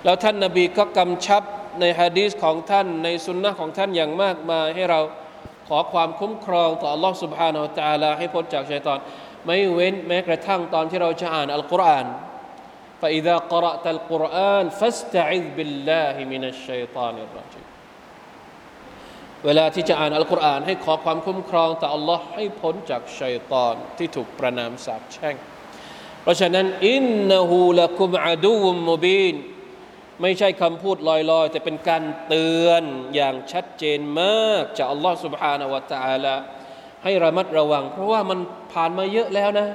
[0.04, 1.42] แล้วท่านนาบีก็กำชับ
[1.80, 5.00] ในฮะดีษของท่านในสุนนะของท่านอย่างมากมายให้เรา
[5.69, 8.99] ขอความคุ้มครองต่อ Allah سبحانه และ تعالى ให้พ้นจากชัยตอน
[9.45, 12.07] ไม่เว้นแม้กระทั่งตอนที่เราจะอ่านอัลกุรอาน
[13.01, 17.67] فإذا قرأت القرآن فاستعذ بالله من الشيطان الرجيم
[19.45, 25.35] เวลาที่จะอ่านอัลกุรอานให้ขอความคุ้มครองต่อ Allah ให้พ้นจากชัยตอนที่ถูกประนามสาปแช่ง
[26.21, 29.35] เพราะฉะนั้นอินนะฮูละกุมอาดูมมุบีน
[30.21, 32.83] ไม่ใช่คำพูดลอยๆ แต่เป็นการเตือน
[33.15, 36.35] อย่างชัดเจนมากจากอัลลอฮ์ سبحانه และ تعالى
[37.03, 38.39] ให้ระมัดระวัง เพราะว่ามัน
[38.73, 39.67] ผ่านมาเยอะแล้วนะ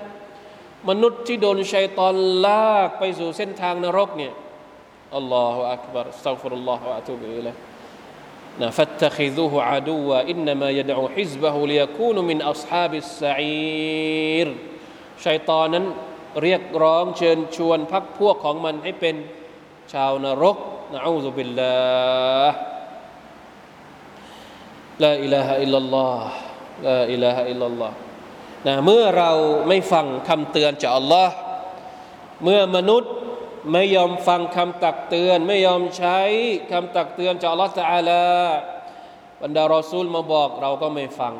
[0.88, 2.14] มนุษย์ที่โดนชัยตอน
[2.46, 4.32] ลากไปสู่เส้นทางนรกเนี่ย
[5.16, 7.54] อัลลอฮฺอักบารสัฟุรุลลอฮฺวะตุบิอิลัย
[8.60, 14.48] นะฟัตตะคิซุฮุอาดูวะอินนามายดอูฮิซบะฮุลียคูนุมินอัศฮาบิสซาอีร
[15.24, 15.84] ชัยตอนนั้น
[16.42, 19.16] เรียกร้องเชิญชวนพักพวกของมันให้เป็น
[19.93, 20.57] ชาวนรก
[20.93, 21.75] นะอูซุบิลลา
[22.49, 22.57] ห์
[25.03, 26.25] ลาอิลาฮะอิลลัลลอฮ์
[26.85, 27.95] ลาอิลาฮะอิลลัลลอฮ์
[28.67, 29.31] นะเมื่อเรา
[29.67, 31.33] ไม่ฟังคำเตือนจากอัลลอฮ์
[32.43, 33.11] เมื่อมนุษย์
[33.71, 36.19] ไม่ยอมฟังคำตักเตือน ไม่ยอมใช้
[36.71, 38.23] คำตักเตือนจากอัลลอฮ์ตะอาลา
[39.41, 41.33] บรรดารอซูลมาบอกเราก็ไม่ฟัง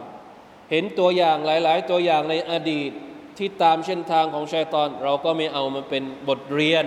[0.72, 2.92] เห็นตัวอย่างหลาย ๆ ตัวอย่างในอดีต
[3.38, 6.86] ที่ตามเส้นทางของชัยตอน เราก็ไม่เอามาเป็นบทเรียน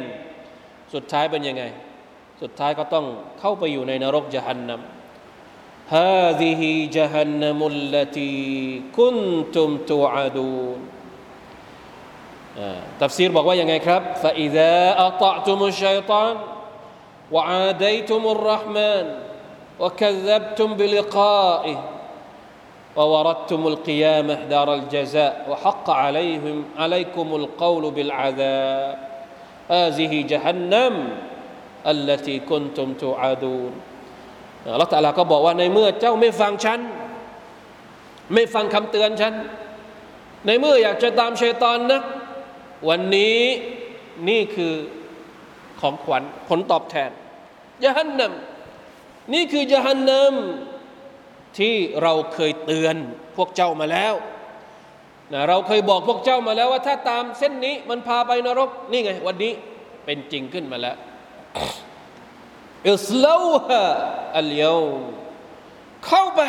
[0.94, 1.64] สุดท้ายเป็นยังไง
[2.42, 3.06] สุดท้ายก็ต้อง
[3.40, 4.82] เข้าไปอยู่ในนรกจหันนัม
[5.98, 6.62] هذه
[6.98, 8.42] جهنم التي
[8.98, 10.80] كنتم توعدون
[13.02, 14.74] ตัฟซีรบอกว่ายังไงครับ فإذا
[15.08, 16.36] أطعتم الشيطان
[17.32, 19.06] وعاديتم الرحمن
[19.80, 21.78] وكذبتم بلقائه
[22.96, 29.07] ووردتم القيامة دار الجزاء وحق عليهم عليكم القول بالعذاب
[29.75, 30.95] อาซิฮิจฮันนัม
[31.91, 33.73] อัลลตีกุนตุมตูอดูน
[34.73, 36.81] อัลลอฮฺตาลาก็บอกว่าในเมื่อเจ้าไม่ฟังฉัน
[38.33, 39.35] ไม่ฟังคำเตือนฉัน
[40.47, 42.01] ในเมื่ออยากจะตามเชตอนนะ
[42.89, 43.41] วันนี้
[44.29, 44.75] นี่คือ
[45.81, 47.11] ของขวัญผลตอบแทน
[47.85, 48.33] ยะฮันนัม
[49.35, 50.35] นี่คือยะฮันนัม
[51.59, 52.97] ที่เราเคยเตือน
[53.37, 54.15] พวกเจ้ามาแล้ว
[55.33, 59.53] นะเราเคยบอกพวกเจ้ามาแล้วว่าถ้าตามเส้นนี้มันพาไปนรก นี่ไง วันนี้
[60.05, 60.97] เป็นจริงขึ้นมาแล้ว
[62.91, 63.37] อิสลา
[63.67, 63.81] ฮะ
[64.39, 64.83] อัลยา
[66.07, 66.41] เข้าไป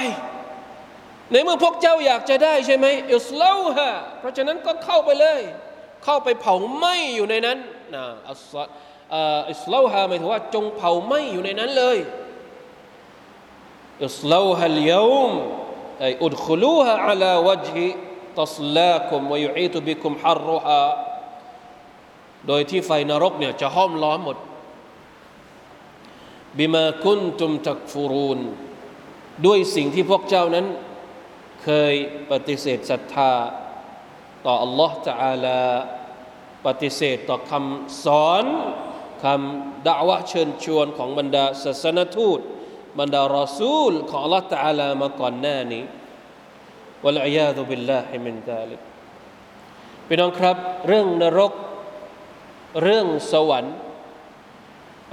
[1.32, 3.90] ในเมื่อพวกเจ้าอยากจะได้ใช่ไหมอิสลาฮะ
[4.20, 5.42] เพราะฉะนั้นก็เข้าไปเลย
[6.04, 7.58] เข้าไปเผาไหม้อยู่ในนั้น
[7.96, 8.54] นะอัส
[9.52, 11.98] อิสลาฮะหมายถึงว่าจงเผาไหม้อยู่ในนั้นเลย
[14.06, 15.30] อิสลาฮะลยาอ
[16.02, 17.88] ไออุดขลูฮะอัลาวจฮิ
[18.40, 20.84] ตัสลาคุมวยุอีตุบิคุมฮารรุฮะ
[22.48, 24.38] โดยที่ไฟนรกเนี่ยจะห้อมล้อมหมด
[26.58, 28.40] บิมาคุนตุมตักฟูรูน
[29.46, 30.66] ด้วยสิ่งที่พวกเจ้านั้น
[31.64, 31.94] เคย
[32.32, 33.32] ปฏิเสธศรัทธา
[34.46, 35.62] ต่อ Allah Taala
[36.66, 38.46] ปฏิเสธต่อคำสอน
[39.24, 42.40] คำด่าวะเชิญชวนของบรรดาศาสนทูต
[43.00, 45.84] บรรดารอซูล ของ Allah Taala มาก่อนหน้านี้
[47.06, 48.82] วะลัยาตุบิลลาฮิมินซาลิก
[50.08, 50.58] พี่น้องครับ
[50.88, 51.54] เรื่องนรก
[52.84, 53.76] เรื่องสวรรค์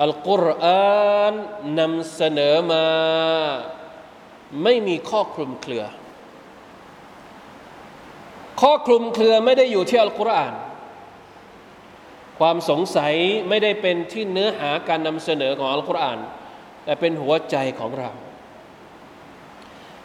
[0.02, 1.34] อัลกุรอาน
[1.78, 2.86] นำเสนอมา
[4.62, 5.84] ไม่มีข้อคลุมเครือ
[8.60, 10.54] ข้อคลุมเครือไม่ได้อยู่ที่อัลกุรอาน
[12.38, 13.14] ความสงสัย
[13.48, 16.18] ไม่ได้เป็นที่เนื้อหาการนำเสนอของอัลกุรอาน
[16.84, 18.10] แต่เป็นหัวใจของเรา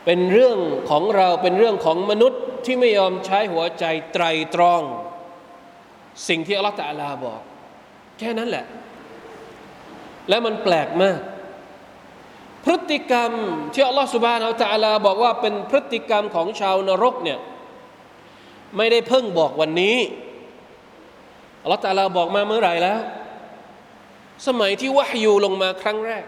[0.05, 0.57] เป็นเรื่อง
[0.89, 4.23] ของเราเป็นเรื่องของมนุษย์ที่ไม่ยอมใช้หัวใจไตร
[4.55, 4.81] ตรอง
[6.27, 7.41] สิ่งที่อัลลอฮฺตะลาบอก
[8.19, 8.65] แค่นั้นแหละ
[10.29, 11.19] และมันแปลกมาก
[12.65, 13.31] พฤติกรรม
[13.73, 17.39] ที่อัลลอฮฺสุบานอัลตะลาบอกว่าเป็นพฤติกรรมของชาวนรกเนี่ย
[18.77, 19.97] ไม่ได้เพิ่งบอกวันนี้
[21.63, 22.99] อัลลอฮฺตะลาบอกมาเมื่อไหร่แล้ว
[24.47, 26.25] สมัยที่วะฮยูลงมาครั้งแรก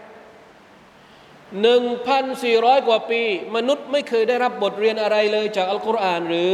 [1.61, 3.21] หนึ่งพันสี่ร้อยกว่าปี
[3.55, 6.53] มนุษย์ไม่เคยได้รับบทเรียนอะไรเลยจากอัลกุรอาน หรือ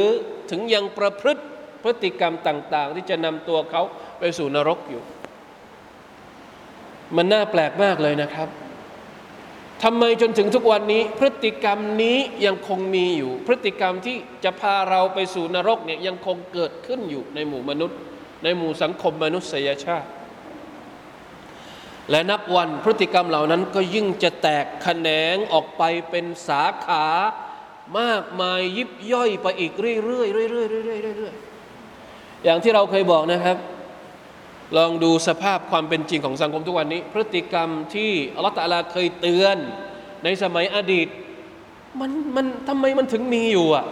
[0.51, 1.43] ถึงยังประพฤติ
[1.83, 3.81] พฤติกรรมต่าง ๆ ที่จะนำตัวเขา
[4.19, 5.01] ไปสู่นรกอยู่
[7.15, 8.49] มันน่าแปลกมากเลยนะครับ
[9.83, 17.97] ทำไมจนถึงทุกวันนี้ พฤติกรรมนี้ยังคงมีอยู่ พฤติกรรมที่จะพาเราไปสู่นรกเนี่ยยังคงเกิดขึ้นอยู่ในหมู่มนุษย์
[18.43, 20.09] ในหมู่สังคมมนุษยชาติ
[22.11, 27.05] และนับวันพฤติกรรมเหล่านั้นก็ยิ่งจะแตกแขนงออกไปเป็นสาขา
[27.99, 33.57] มากมายยิบย่อยไปอีกเรื่อยๆเรื่อยๆเรื่อยๆเรื่อยๆอย่างที่เราเคยบอกนะครับ
[34.77, 39.57] ลองดูสภาพความเป็นจริงของสังคมทุกวันนี้ พฤติกรรมที่อัลอฮฺตะลาเคยเตือน
[40.23, 41.07] ในสมัยอดีต
[41.99, 43.85] มันมันทำไมมันถึงมีอยู่อะ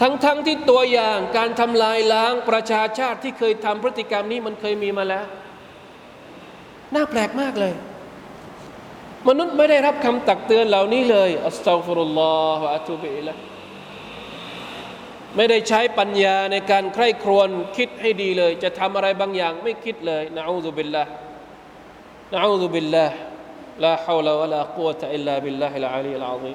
[0.00, 5.26] ทั้งทั้งที่ตัวอย่างการทำลายล้างประชาชาติที่เคยทำพฤติกรรมนี้มันเคยมีมาแล้ว
[6.94, 7.74] น่าแปลกมากเลย
[9.28, 13.34] มนุษย์ไม่ได้รับคำตักเตือนเหล่านี้เลยأستغفر الله وأتوب إليه
[15.36, 26.52] ไม่ได้ใช้ปัญญาในการใคร่ครวญคิดให้ดีเลย จะทำอะไรบางอย่างไม่คิดเลย نعوذ بالله نعوذ بالله لا حول ولا قوة إلا بالله العلي العظيم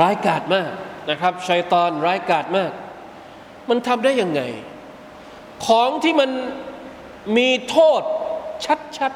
[0.00, 0.70] ร้ายกาจมาก
[1.10, 2.72] นะครับชัยตอนร้ายกาจมาก
[3.68, 4.42] มันทำได้ยังไง
[5.66, 6.30] ของที่มัน
[7.36, 8.02] มีโทษ
[8.98, 9.12] ชัด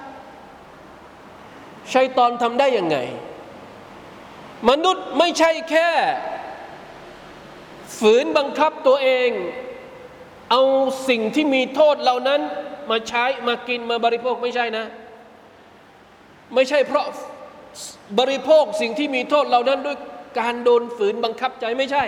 [1.15, 2.99] ๆชัยตอนทำได้ยังไง
[4.71, 5.89] มนุษย์ไม่ใช่แค่
[7.99, 9.31] ฝืนบังคับตัวเอง
[10.51, 10.62] เอา
[11.09, 12.41] สิ่งที่มีโทษเหล่านั้น
[12.91, 14.87] มาใช้มากินมาบริโภคไม่ใช่นะ
[16.55, 17.07] ไม่ใช่เพราะ
[18.19, 19.97] บริโภคสิ่งที่มีโทษเหล่านั้นด้วย
[20.38, 22.05] การโดนฝืนบังคับใจไม่ใช่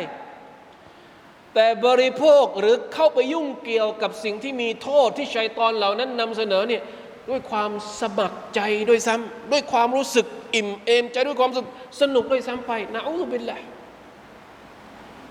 [1.54, 6.82] แต่บริโภคหรือเข้าไปยุ่งเกี่ยวกับสิ่งที่มีโทษที่ชัยตอนเหล่านั้นนำเสนอเนี่ย
[7.28, 13.58] ด้วยความสมัครใจด้วยซ้ำด้วยความรู้สึกอิ่มเอมใจด้วยความสนุกสนุกด้วยซ้ำไปนะอูบิลละ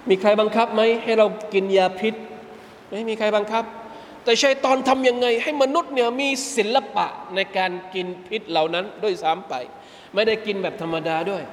[0.10, 2.14] มีใครบังคับไหมให้เรากินยาพิษ
[2.90, 3.64] ไม่มีใครบังคับ
[4.24, 9.54] แต่ชัยตอนทำยังไง ให้มนุษย์เนี่ยมีศิลปะในการกินพิษเหล่านั้นด้วยซ้ำไป
[10.14, 11.44] ไม่ได้กินแบบธรรมดาด้วย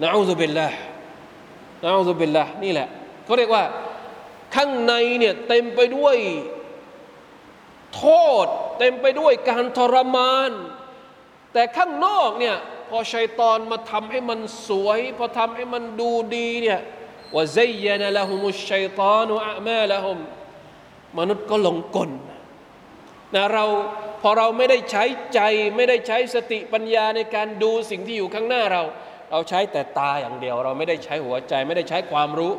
[0.00, 0.68] นะอูซุบิลละ
[1.82, 2.88] นะอูซุบิลละนี่แหละ
[3.24, 3.64] เขาเรียกว่า
[4.54, 6.16] ข้างในเนี่ยเต็มไปด้วย
[7.96, 8.04] โท
[8.44, 8.46] ษ
[8.78, 10.50] เต็มไปด้วยการทรมาน
[11.52, 12.56] แต่ข้างนอกเนี่ย
[12.88, 16.80] พอชัยตอนมาทำให้มันสวย พอทำให้มันดูดีเนี่ย
[17.34, 20.18] ว่าซัยนะละหุมุชชัยตานุอะมาละหุม
[21.18, 22.10] มนุษย์ก็หลงกล
[23.34, 23.64] นะเรา
[24.22, 25.40] พอเราไม่ได้ใช้ใจ
[25.76, 28.82] ไม่ได้ใช้สติปัญญาในการดูสิ่งที่อยู่ข้างหน้าเรา
[29.32, 32.52] เราใช้แต่ตาอย่างเดียว เราไม่ได้ใช้หัวใจ ไม่ได้ใช้ความรู้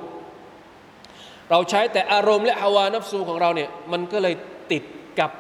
[1.52, 4.36] เราใช้แต่อารมณ์และฮาวานัฟซูของเราเนี่ยมันก็เลย
[4.72, 4.84] ติด
[5.20, 5.32] กับ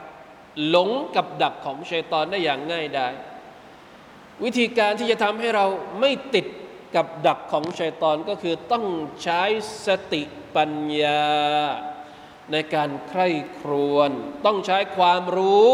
[0.67, 3.13] หลงกับดักของชัยตอนได้อย่างง่ายดาย
[4.43, 5.65] วิธีการที่จะทำให้เรา
[5.99, 6.45] ไม่ติด
[6.95, 8.85] กับดักของชัยตอนก็คือต้อง
[9.23, 9.41] ใช้
[9.85, 10.21] สติ
[10.55, 11.23] ปัญญา
[12.51, 14.11] ในการใคร่ครวญ
[14.45, 15.69] ต้องใช้ความรู้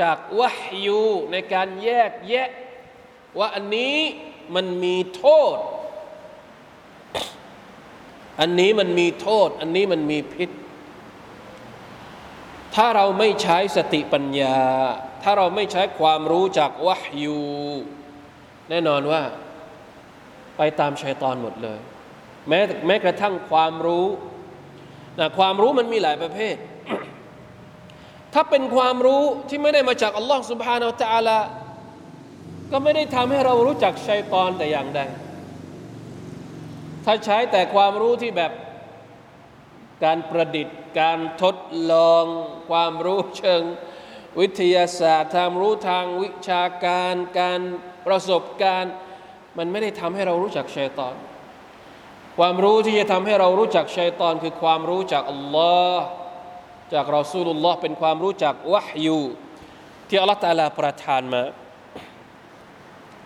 [0.00, 2.48] จากวะฮยูในการแยกแยะ
[3.38, 3.96] ว่าอันนี้
[4.56, 5.56] มันมีโทษ
[8.40, 10.50] อันนี้มันมีโทษ อันนี้มันมีพิษ
[12.74, 14.58] ถ้าเราไม่ใช้สติปัญญา
[15.22, 17.40] ถ้าเราไม่ใช้ความรู้จากวะฮยู
[18.70, 19.22] แน่นอนว่า
[20.56, 21.78] ไปตามชัยตอนหมดเลย
[22.48, 24.06] แม้แม้กระทั่งความรู้
[25.18, 26.56] นะความรู้มันมีหลายประเภท
[28.34, 31.38] ถ้าเป็นความรู้ที่ไม่ได้มาจากอัลลอฮ์สุบฮานาอัลลอ
[32.70, 35.00] ก็ไม่ได้ทำให้เรารู้จักชัยตอนแต่อย่างใด
[37.04, 38.52] ถ้าใช้แต่ความรู้ที่แบบ
[40.04, 41.56] การประดิษฐ์ การทด
[41.92, 42.24] ลอง
[42.70, 43.62] ความรู้เชิง
[44.40, 47.60] วิทยาศาสตร์ทางรู้ทางวิชาการ การ
[48.06, 48.94] ประสบการณ์
[49.58, 51.14] มันไม่ได้ทำให้เรารู้จักชัยตอน
[52.38, 56.04] ความรู้ที่จะทำให้เรารู้จักชัยตอน คือความรู้จากอัลลอฮ์
[56.92, 59.20] จากรอซูลุลลอฮ์เป็นความรู้จากวะฮยู
[60.08, 61.42] ที่อัลลอฮ์ตาลาประทานมา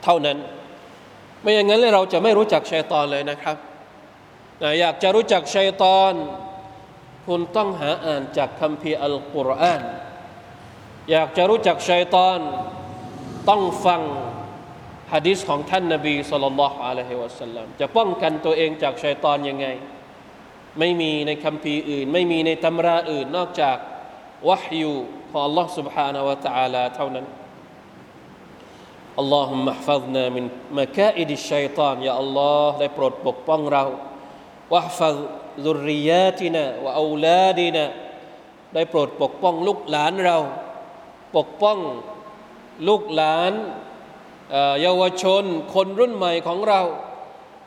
[0.04, 0.38] เท่านั้น
[1.42, 3.58] ไม่อย่างนั้นเลยเราจะไม่รู้จักชัยตอนเลยนะครับ
[4.80, 6.14] อยากจะรู้จักชัยตอน
[7.26, 9.82] คุณต้องหาอ่านจากคัมภีร์อัลกุรอาน
[11.12, 12.40] อยากจะรู้จักชัยตอน
[13.50, 14.02] ต้องฟัง
[15.14, 19.68] ฮะดิษของท่านนบีสุลต่านละฮ์อะลัยฮิวะสัลลัมจะป้องกันตัวเองจากชัยตอนยังไง
[20.80, 23.78] ไม่มีในคัมภีร์อื่น ไม่มีในตำราอื่น นอกจาก
[24.50, 24.94] วะฮยู
[25.30, 27.26] ของ Allah سبحانه และ تعالى เท่านั้น
[29.19, 30.45] อัลลอฮุมะฮ์ฟัซนามิน
[30.79, 33.85] มาคาอิดิชัยตานยาอัลลอฮ์ได้โปรดปกป้องเรา
[34.73, 35.19] วะฮ์ฟัซ
[35.67, 36.89] ดุริยตินะว
[37.25, 37.47] ละ
[38.75, 40.39] ได้โปรดปกป้องลูกหลานเรา
[41.37, 41.79] ปกป้อง
[42.89, 43.53] ลูกหลาน
[44.83, 45.45] เยาวชน
[45.75, 46.81] คนรุ่นใหม่ของเรา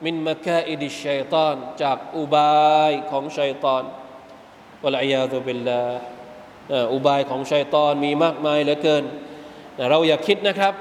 [0.06, 3.84] มินมาคาอิดิชัยตานจากอุบายของชัยตอน
[4.84, 5.84] วะลัยยาตุบิลลา
[6.94, 9.04] อุบายของชัยตอนมีมากมายเหลือเกิน
[9.90, 10.74] เราอย่าคิดนะครับ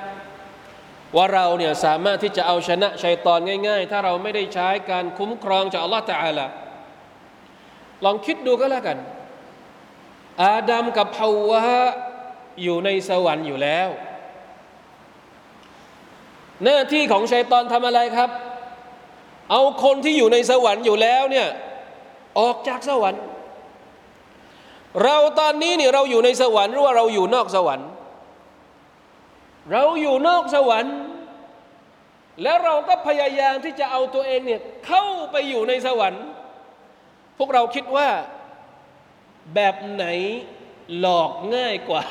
[1.17, 6.47] ว่าเราเนี่ยสามารถที่จะเอาชนะชัยตอนง่าย ๆ ถ้าเราไม่ได้ใช้การคุ้มครองจากอัลลอฮฺตะอาลา
[8.05, 8.99] ลองคิดดูก็แล้วกัน
[10.45, 11.63] อาดัมกับฮาวะ
[12.63, 13.89] อยู่ในสวรรค์อยู่แล้ว
[16.65, 18.31] หน้าที่ของชัยตอนทำอะไรครับ
[19.51, 21.49] เอาคนที่อยู่ในสวรรค์อยู่แล้วเนี่ย
[22.41, 23.23] ออกจากสวรรค์
[25.05, 27.89] เราตอนนี้เนี่ยเราอยู่ในสวรรค์หรือว่าเราอยู่นอกสวรรค์
[29.73, 30.97] เราอยู่นอกสวรรค์
[32.43, 36.25] แล้วเราก็พยายามที่จะเอาตัวเองเนี่ยเข้าไปอยู่ในสวรรค์
[37.39, 38.09] พวกเราคิดว่า
[39.55, 40.07] แบบไหน
[40.99, 42.03] หลอกง่ายกว่า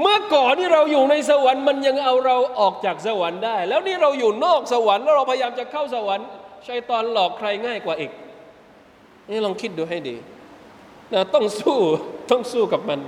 [0.00, 6.26] เมื่อก่อนที่เราอยู่ในสวรรค์มันยังเอาเราออกจากสวรรค์ได้ แล้วนี่เราอยู่นอกสวรรค์แล้วเราพยายามจะเข้าสวรรค์
[6.66, 8.12] ชัยตอนหลอกใครง่ายกว่าอีก
[9.30, 10.16] นี่ลองคิดดูให้ดี
[11.12, 11.78] นะต้องสู้
[12.30, 13.00] ต้องสู้กับมัน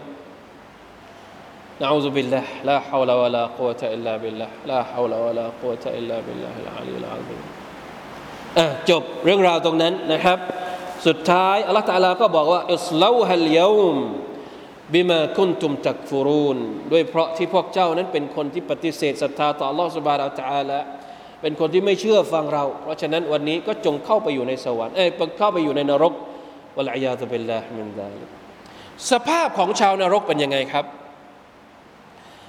[1.77, 6.95] نعوذ بالله لا حول ولا قوة إلا بالله لا حول ولا قوة إلا بالله العلي
[7.03, 7.43] العظيم
[8.91, 10.39] จบเรื่องราวตรงนั้นนะครับ
[11.07, 13.97] สุดท้ายอัลลอฮฺตาลาก็บอกว่าอิสลาวฮัลยอม
[14.95, 16.59] บิมาคุนตุมตักฟูรูน
[16.93, 20.79] ด้วยเพราะที่พวกเจ้านั้นเป็นคนที่ปฏิเสธศรัทธาต่อ Allah س ب ح ا า ه และ تعالى
[21.43, 25.09] เป็นคนที่ไม่เชื่อฟังเรา เพราะฉะนั้นวันนี้ก็จงเข้าไปอยู่ในสวรรค์เอ้ย
[25.39, 26.13] เข้าไปอยู่ในนรก
[26.77, 28.21] วะลัยยาตุบิลลาฮ์มินดาล
[29.11, 30.85] สภาพของชาวนรกเป็นยังไงครับ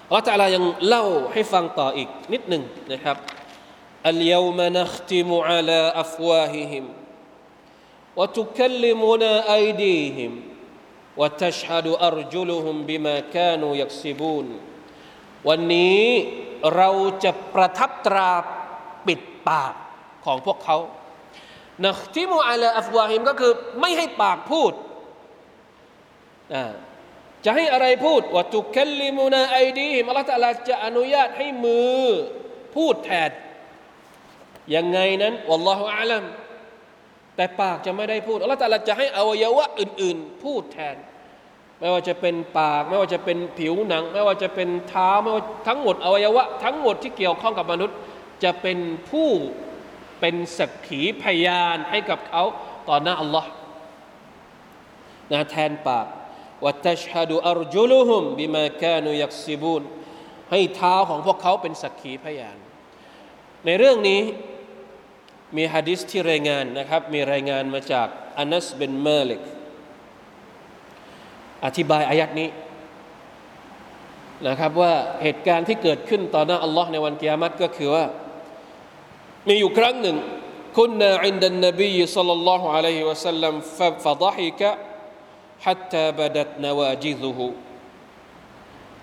[0.06, 2.62] อัลลอฮฺตาลายังเล่าให้ฟังต่ออีกนิดหนึ่ง
[2.92, 3.16] นะครับ
[4.12, 6.84] اليوم نختم على أفواههم
[8.18, 10.32] وتكلمنا أيديهم
[11.16, 14.46] وتشهد أرجلهم بما كانوا يكسبون
[15.48, 16.02] วันนี้
[16.76, 16.90] เรา
[17.24, 18.30] จะประทับตรา
[19.06, 19.74] ปิดปาก
[20.24, 20.78] ของพวกเขา
[21.84, 24.72] นะที่มูอาลาอัฟวาฮิมก็คือไม่ให้ปากพูด
[27.49, 32.01] จะให้อะไรพูดว่าตุคัลลิมูนาไอดีมอัลลอฮฺตะลาจะอนุญาตให้มือ
[32.75, 33.31] พูดแทน
[34.75, 36.23] ยังไงนั้นวัลลอฮฺอาลัม
[37.35, 40.95] แต่ปากจะไม่ได้พูดอัลลอฮฺตะลาจะให้อวัยวะอื่น ๆ พูดแทน
[41.79, 47.97] ไม่ว่าจะเป็นปาก ไม่ว่าจะเป็นผิวหนัง ไม่ว่าจะเป็นเท้าไม่ว่าทั้งหมดอวัยวะ ทั้งหมดที่เกี่ยวข้องกับมนุษย์
[48.43, 48.77] จะเป็น
[49.09, 49.29] ผู้
[50.19, 52.43] เป็นสักขีพยานให้กับเขา
[52.89, 53.49] ต่อหน้าอัลลอฮ์
[55.31, 56.07] นะแทนปาก
[56.65, 59.83] วัตชฮดูอัรจุลุฮุมบิมาคานุยักซิบูน
[60.51, 62.57] ให้เท้าของพวกเขาเป็นสักขีพยาน
[63.65, 64.21] ในเรื่องนี้
[65.55, 68.07] มีฮะดิษที่รายงานนะครับ มีรายงานมาจาก
[68.39, 69.43] อานัสเบนเมลิก
[71.65, 72.49] อธิบายอายัดนี้
[74.47, 74.93] นะครับว่า
[75.23, 78.05] เหตุการณ์ที่เกิดขึ้นต่อหน้าอัลลอฮ์ในวันกิยามัตก็คือว่า
[79.47, 80.17] มีอยู่ครั้งหนึ่ง
[80.77, 84.69] คุณนาอินดันนบีสัลลัลลอฮุอะลัยฮิวะสัลลัมฟะฟะดฮิกะ
[85.65, 87.47] ฮัตตาบดัดนาวาจิซุฮู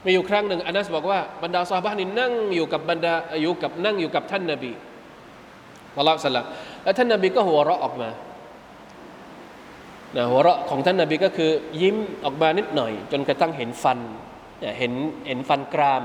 [0.05, 4.73] มีอยู่ครั้งหนึ่งอานัสบอกว่าบรรดาซาบะนี่นั่งอยู่กับบรรดาอยู่กับนั่งอยู่กับท่านนบี
[5.97, 6.47] ละลัสลัม
[6.83, 8.09] แล้วท่านนบีก็หัวเราะออกมา
[10.17, 11.51] นะหัวเราะของท่านนบีก็คือ
[11.81, 13.99] ยิ้มออกมานิดหน่อย จนกระทั่งเห็นฟัน
[14.79, 14.93] เห็น
[15.27, 16.03] เห็นฟันกราม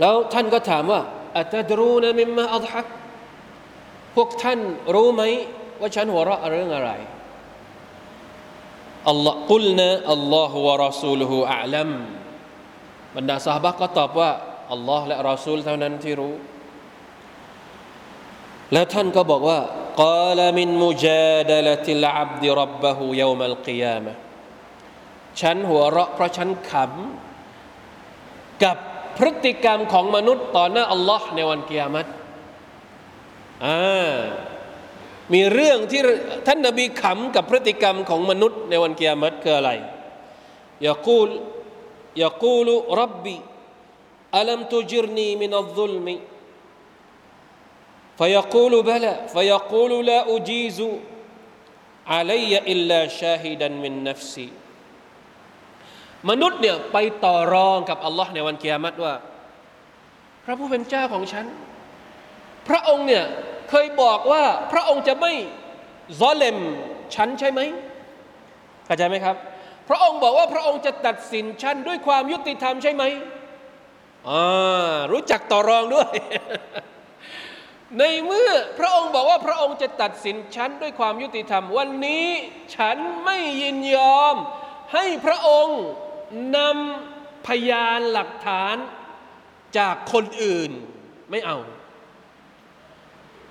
[0.00, 1.00] แล้วท่านก็ถามว่า
[1.36, 2.86] อัตดรูนะมิมมาอัลฮัก
[4.16, 4.58] พวกท่าน
[4.94, 5.22] รู้ไหม
[5.80, 6.90] ว่าฉันหัวเราะเรื่องอะไร
[9.10, 11.90] อัลลอฮ์กุลนะอัลลอฮ์วะรอซูลฮูอัลัม
[13.16, 14.30] บรรดาสาบะก็ตอบว่า
[14.72, 16.34] อัลลอฮ์และรอซูลเท่านั้นที่รู้
[18.72, 19.58] แล้วท่านก็บอกว่า
[20.02, 24.12] กาลมินมุจาดลติลอับดิรับบะฮูยามัลกิยามะ
[25.40, 28.76] ฉันหัวเราะเพราะฉันขำกับ
[29.16, 32.06] พฤติกรรมของมนุษย์ต่อหน้าอัลลอฮ์ในวันกิยามัต
[33.66, 34.12] อ่า
[35.33, 36.01] มีเรื่องที่
[36.47, 39.71] ท่านนบีขำกับพฤติกรรมของมนุษย์ในวันกิยามัตคืออะไร
[40.87, 41.29] ยากูล
[42.23, 42.67] ยากูล
[43.01, 43.37] รับบี
[44.37, 46.15] อัลัมตุจิรนีมินัลซุลมิ
[48.21, 50.79] فيقول بلى فيقول لا أجيز
[52.13, 54.49] علي إلا شاهدا من نفسي
[56.29, 59.13] มนุษย์เนี่ยไปต่อรองกับอัลลอฮ์ในวันกิยามัตว่า
[60.43, 61.45] พระผู้เป็นเจ้าของฉัน
[62.67, 63.25] พระองค์เนี่ย
[63.70, 64.42] เคยบอกว่า
[64.72, 65.32] พระองค์จะไม่
[66.18, 66.58] ซอเลม
[67.14, 67.60] ฉันใช่ไหม
[68.86, 69.36] เข้าใจไหมครับ
[69.88, 73.04] พระองค์บอกว่าพระองค์จะตัดสินฉันด้วยความยุติธรรมใช่ไหม
[74.28, 76.10] อ่ารู้จักต่อรองด้วย
[77.98, 82.26] ในเมื่อพระองค์บอกว่าพระองค์จะตัดสินฉันด้วยความยุติธรรม วันนี้
[82.76, 84.34] ฉันไม่ยินยอม
[84.94, 85.80] ให้พระองค์
[86.56, 88.74] นำพยานหลักฐาน
[89.78, 90.70] จากคนอื่น
[91.30, 91.56] ไม่เอา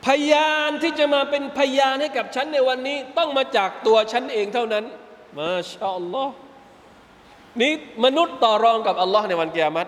[0.08, 4.86] พยานที่จะมาเป็นพยานให้กับฉันในวันนี้ ต้องมาจากตัวฉันเองเท่านั้น
[5.40, 6.34] มาชาอัลลอฮ์
[7.62, 7.74] นี่
[8.06, 9.88] มนุษย์ต่อรองกับอัลลอฮ์ในวันกิยามัต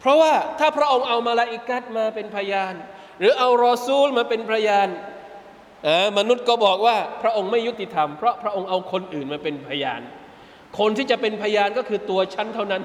[0.00, 2.74] เพราะว่าถ้าพระองค์เอามาลาอิกัดมาเป็นพยาน
[3.20, 4.88] หรือเอารอซูลมาเป็นพยาน
[6.18, 10.00] มนุษย์ก็บอกว่าพระองค์ไม่ยุติธรรม เพราะพระองค์เอาคนอื่นมาเป็นพยาน
[10.78, 12.82] คนที่จะเป็นพยานก็คือตัวฉันเท่านั้น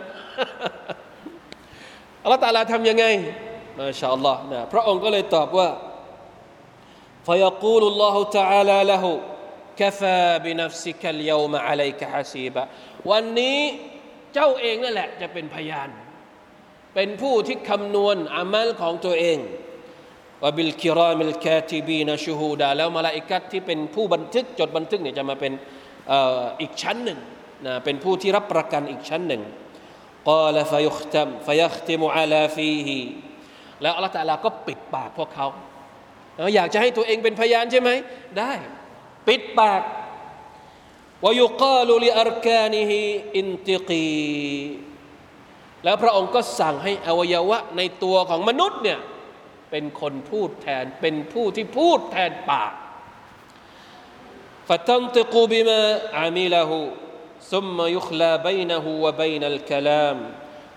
[2.24, 3.06] อัลลอฮ์ตาลาทำยังไง
[3.78, 5.68] มาชาอัลลอฮ์นะพระองค์ก็เลยตอบว่า
[7.27, 9.05] فيقول الله تعالى له
[9.81, 12.63] كفى بنفسك اليوم عليك حسيبا
[13.11, 13.59] วันนี้
[14.35, 15.89] เจ้าเองนั่นแหละจะเป็นพยาน
[16.95, 19.39] เป็นผู้ที่คำนวณอามัลของตัวเอง
[20.43, 25.53] ว่าบิลกิรามิลคาติบีนชูฮูดาแล้วมาลาอิกัตที่เป็นผู้บันทึกจดบันทึกเนี่ยจะมาเป็น
[26.61, 27.19] อีกชั้นหนึ่ง
[27.67, 29.43] นะเป็นผู้ที่รับประกันอีกชั้นหนึ่ง
[30.29, 32.99] กาลฟยุคตัมฟยัคติมุอาลาฟีฮี
[33.83, 35.47] แล้วอัลลอฮฺตะลาก็ปิดปากพวกเขา
[36.55, 37.91] อยากจะให้ตัวเองเป็นพยานใช่ไหม
[38.39, 38.53] ได้
[39.27, 39.83] ปิดปาก
[41.25, 43.01] วายุกาลุลิอารกานิฮิ
[43.37, 44.07] อินติกี
[45.85, 49.01] แล้วพระองค์ก็สั่งให้อวัยวะในตัวของมนุษย์เนี่ย
[49.71, 52.73] เป็นคนพูดแทนเป็นผู้ที่พูดแทนปาก
[54.69, 55.83] ฟ فتنطق بما
[56.21, 56.71] عمله
[57.53, 60.17] ثم يخلى بينه وبين الكلام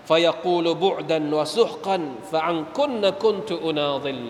[0.08, 1.98] فيقول بعدا وسحقا
[2.32, 4.20] فعنكن كنت أناضل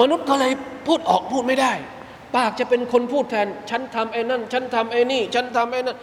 [0.00, 0.52] มนุษย์ก็เลย
[0.86, 1.72] พูดออกพูดไม่ได้
[2.36, 5.96] ปากจะเป็นคนพูดแทน ฉันทำไอ้นั่น ฉันทำไอ้นี่ ฉันทำไอ้นั่น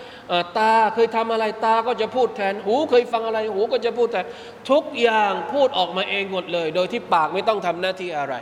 [0.57, 4.25] ตาเคยทำอะไรตาก็จะพูดแทน หูเคยฟังอะไรหูก็จะพูดแทน
[4.71, 8.35] ทุกอย่างพูดออกมาเองหมดเลย โดยที่ปากไม่ต้องทำหน้าที่อะไร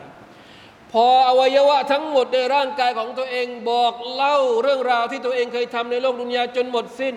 [0.92, 7.16] พออวัยวะทั้งหมดในร่างกายของตัวเองบอกเล่าเรื่องราวที่ตัวเองเคยทำในโลกดุนยาจนหมดสิ้น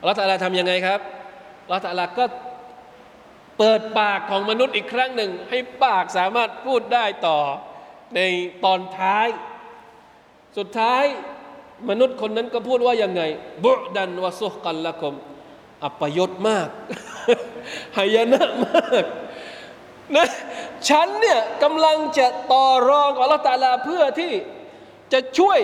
[0.00, 1.00] อัลลอฮฺตะลาทำยังไงครับ
[1.64, 2.24] อัลลอฮฺตะลาก็
[3.58, 7.38] เปิดปากของมนุษย์อีกครั้งหนึ่ง ให้ปากสามารถพูดได้ต่อ
[8.14, 8.20] ใน
[8.64, 9.28] ตอนท้าย
[10.58, 11.04] สุดท้าย
[11.88, 13.22] มนุษย์คนนั้นก็พูดว่ายังไง
[13.64, 15.14] บุดันวะซุฮกันละคม
[15.84, 16.68] อัปยศมาก
[17.98, 19.04] หายนะมาก
[20.16, 20.28] นะ
[20.88, 24.32] ฉันเนี่ยกำลังจะต่อรองกับอัลตาลาเพื่อที่
[25.12, 25.60] จะช่วย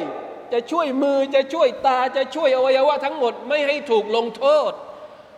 [0.53, 4.73] จะช่วยมือจะช่วยตาจะช่วยอวัยวะทั้งหมด ไม่ให้ถูกลงโทษ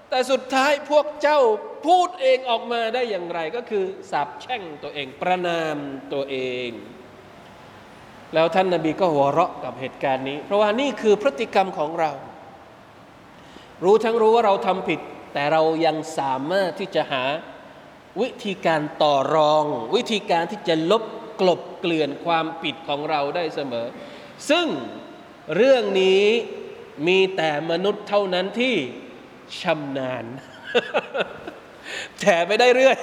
[0.08, 1.40] แต่สุดท้ายพวกเจ้า
[1.86, 5.76] พูดเองออกมาได้อย่างไรก็คือสาบแช่งตัวเองประนาม
[6.12, 6.36] ตัวเอ
[6.68, 6.70] ง
[8.34, 12.10] แล้วท่านนาบีก็หัวเราะกับเหตุการณ์นี้ เพราะว่านี่คือพฤติกรรมของเรา
[13.84, 15.00] รู้ทั้งรู้ว่าเราทำผิด
[15.34, 17.24] แต่เรายังสามารถที่จะหา
[18.20, 19.64] วิธีการต่อรอง
[19.96, 21.04] วิธีการที่จะลบ
[21.40, 23.86] กลบเกลื่อนความผิดของเราได้เสมอ
[24.50, 24.66] ซึ่ง
[25.56, 26.24] เรื่องนี้
[27.06, 28.74] มีแต่มนุษย์เท่านั้นที่
[29.60, 30.24] ชำนาญ
[32.20, 32.96] แถไปได้เรื่อย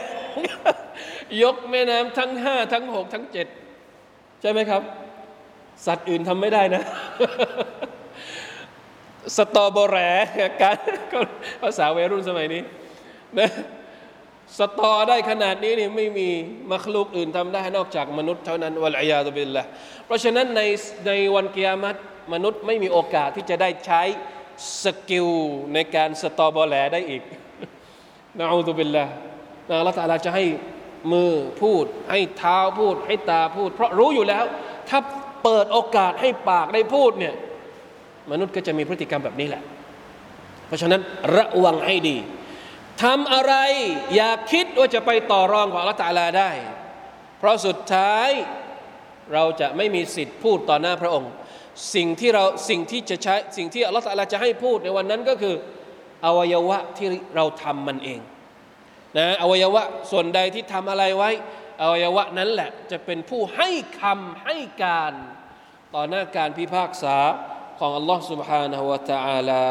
[1.43, 3.47] ยกแม่น้ำทั้งห้าทั้งหกทั้งเจ็ด
[4.41, 4.81] ใช่ไหมครับ
[5.85, 6.83] สัตว์อื่นทำไม่ได้นะ
[9.37, 9.97] สตอโบแร
[10.61, 10.77] การ
[11.61, 12.61] ภาษาวัยรุ่นสมัยนี้
[13.39, 13.49] นะ
[14.57, 16.29] สตอได้ขนาดนี้นี่ไม่มี
[16.71, 19.65] มัคลูกอื่นทำได้นอกจากมนุษย์เท่านั้นوالعياذ بالله
[20.05, 20.61] เพราะฉะนั้นใน
[21.07, 21.95] ในวันกิยามัต
[22.33, 24.01] มนุษย์ไม่มีโอกาสที่จะได้ใช้
[24.83, 25.27] skill
[25.73, 27.23] ในการสตอเบอแหลได้อีก
[28.39, 30.45] نعوذ بالله นะ الله تعالى จะให้
[31.11, 34.43] มือพูด ให้เท้าพูด ให้ตาพูด เพราะรู้อยู่แล้ว
[34.89, 34.99] ถ้า
[35.43, 37.35] เปิดโอกาสให้ปากได้พูดเนี่ย
[38.31, 39.63] มนุษย์ก็จะมีพฤติกรรมแบบนี้แหละ
[40.67, 41.01] เพราะฉะนั้น
[41.35, 42.17] ระวังให้ดี
[43.03, 43.53] ทำอะไร
[44.15, 46.51] อย่าคิดว่าจะไปต่อรองกับอัลลอฮฺตาลาได้
[47.39, 48.29] เพราะสุดท้าย
[49.33, 51.31] เราจะไม่มีสิทธิ์พูดต่อหน้าพระองค์
[51.95, 55.55] สิ่งที่เราสิ่งที่จะใช้สิ่งที่อัลลอฮฺตาลาจะให้พูดในวันนั้นก็คือ
[56.26, 58.20] อวัยวะที่เราทำมันเอง
[59.18, 61.30] นะอวัยวะส่วนใดที่ทำอะไรไว้
[61.82, 63.68] อวัยวะนั้นแหละจะเป็นผู้ให้
[64.00, 65.12] คำให้การ
[65.94, 67.16] ต่อหน้าการพิพากษา
[67.78, 69.64] ของอัลลอฮฺ سبحانه และ تعالى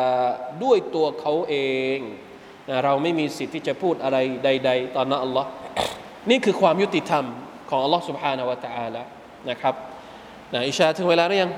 [0.63, 1.55] ด้วยตัวเขาเอ
[1.95, 1.97] ง
[2.83, 5.49] เราไม่มีสิทธิ์ที่จะพูดอะไรใดๆต่อหน้าอัลลอฮ์
[6.29, 7.25] นี่คือความยุติธรรม
[7.69, 9.01] ของอัลลอฮ์ سبحانه และ تعالى
[9.49, 9.75] นะครับ
[10.53, 11.51] นะอิชาถึงเวลาหรือยัง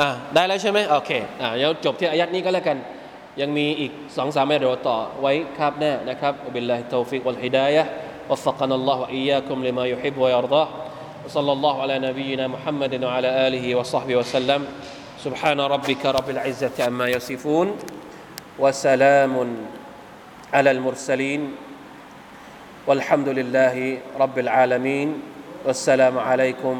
[0.00, 2.78] อ่าได้แล้วใช่ไหมโอเคอ่าเดี๋ยวจบที่อายัดนี้ก็แล้วกัน
[3.40, 7.84] ยังมีอีกสองสามเมตรต่อไว้คาบหน้านะครับอับิลลาฮิตอฟิกวัลฮิดายะ
[8.30, 10.68] وفقنا الله وإياكم لما يحب ويرضاه
[11.24, 14.66] وصلى الله على نبينا محمد وعلى آله وصحبه وسلم
[15.18, 17.76] سبحان ربك رب العزة عما يصفون
[18.58, 19.34] وسلام
[20.54, 21.56] على المرسلين
[22.86, 25.08] والحمد لله رب العالمين
[25.66, 26.76] والسلام عليكم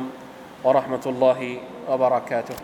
[0.65, 1.59] ورحمه الله
[1.91, 2.55] وبركاته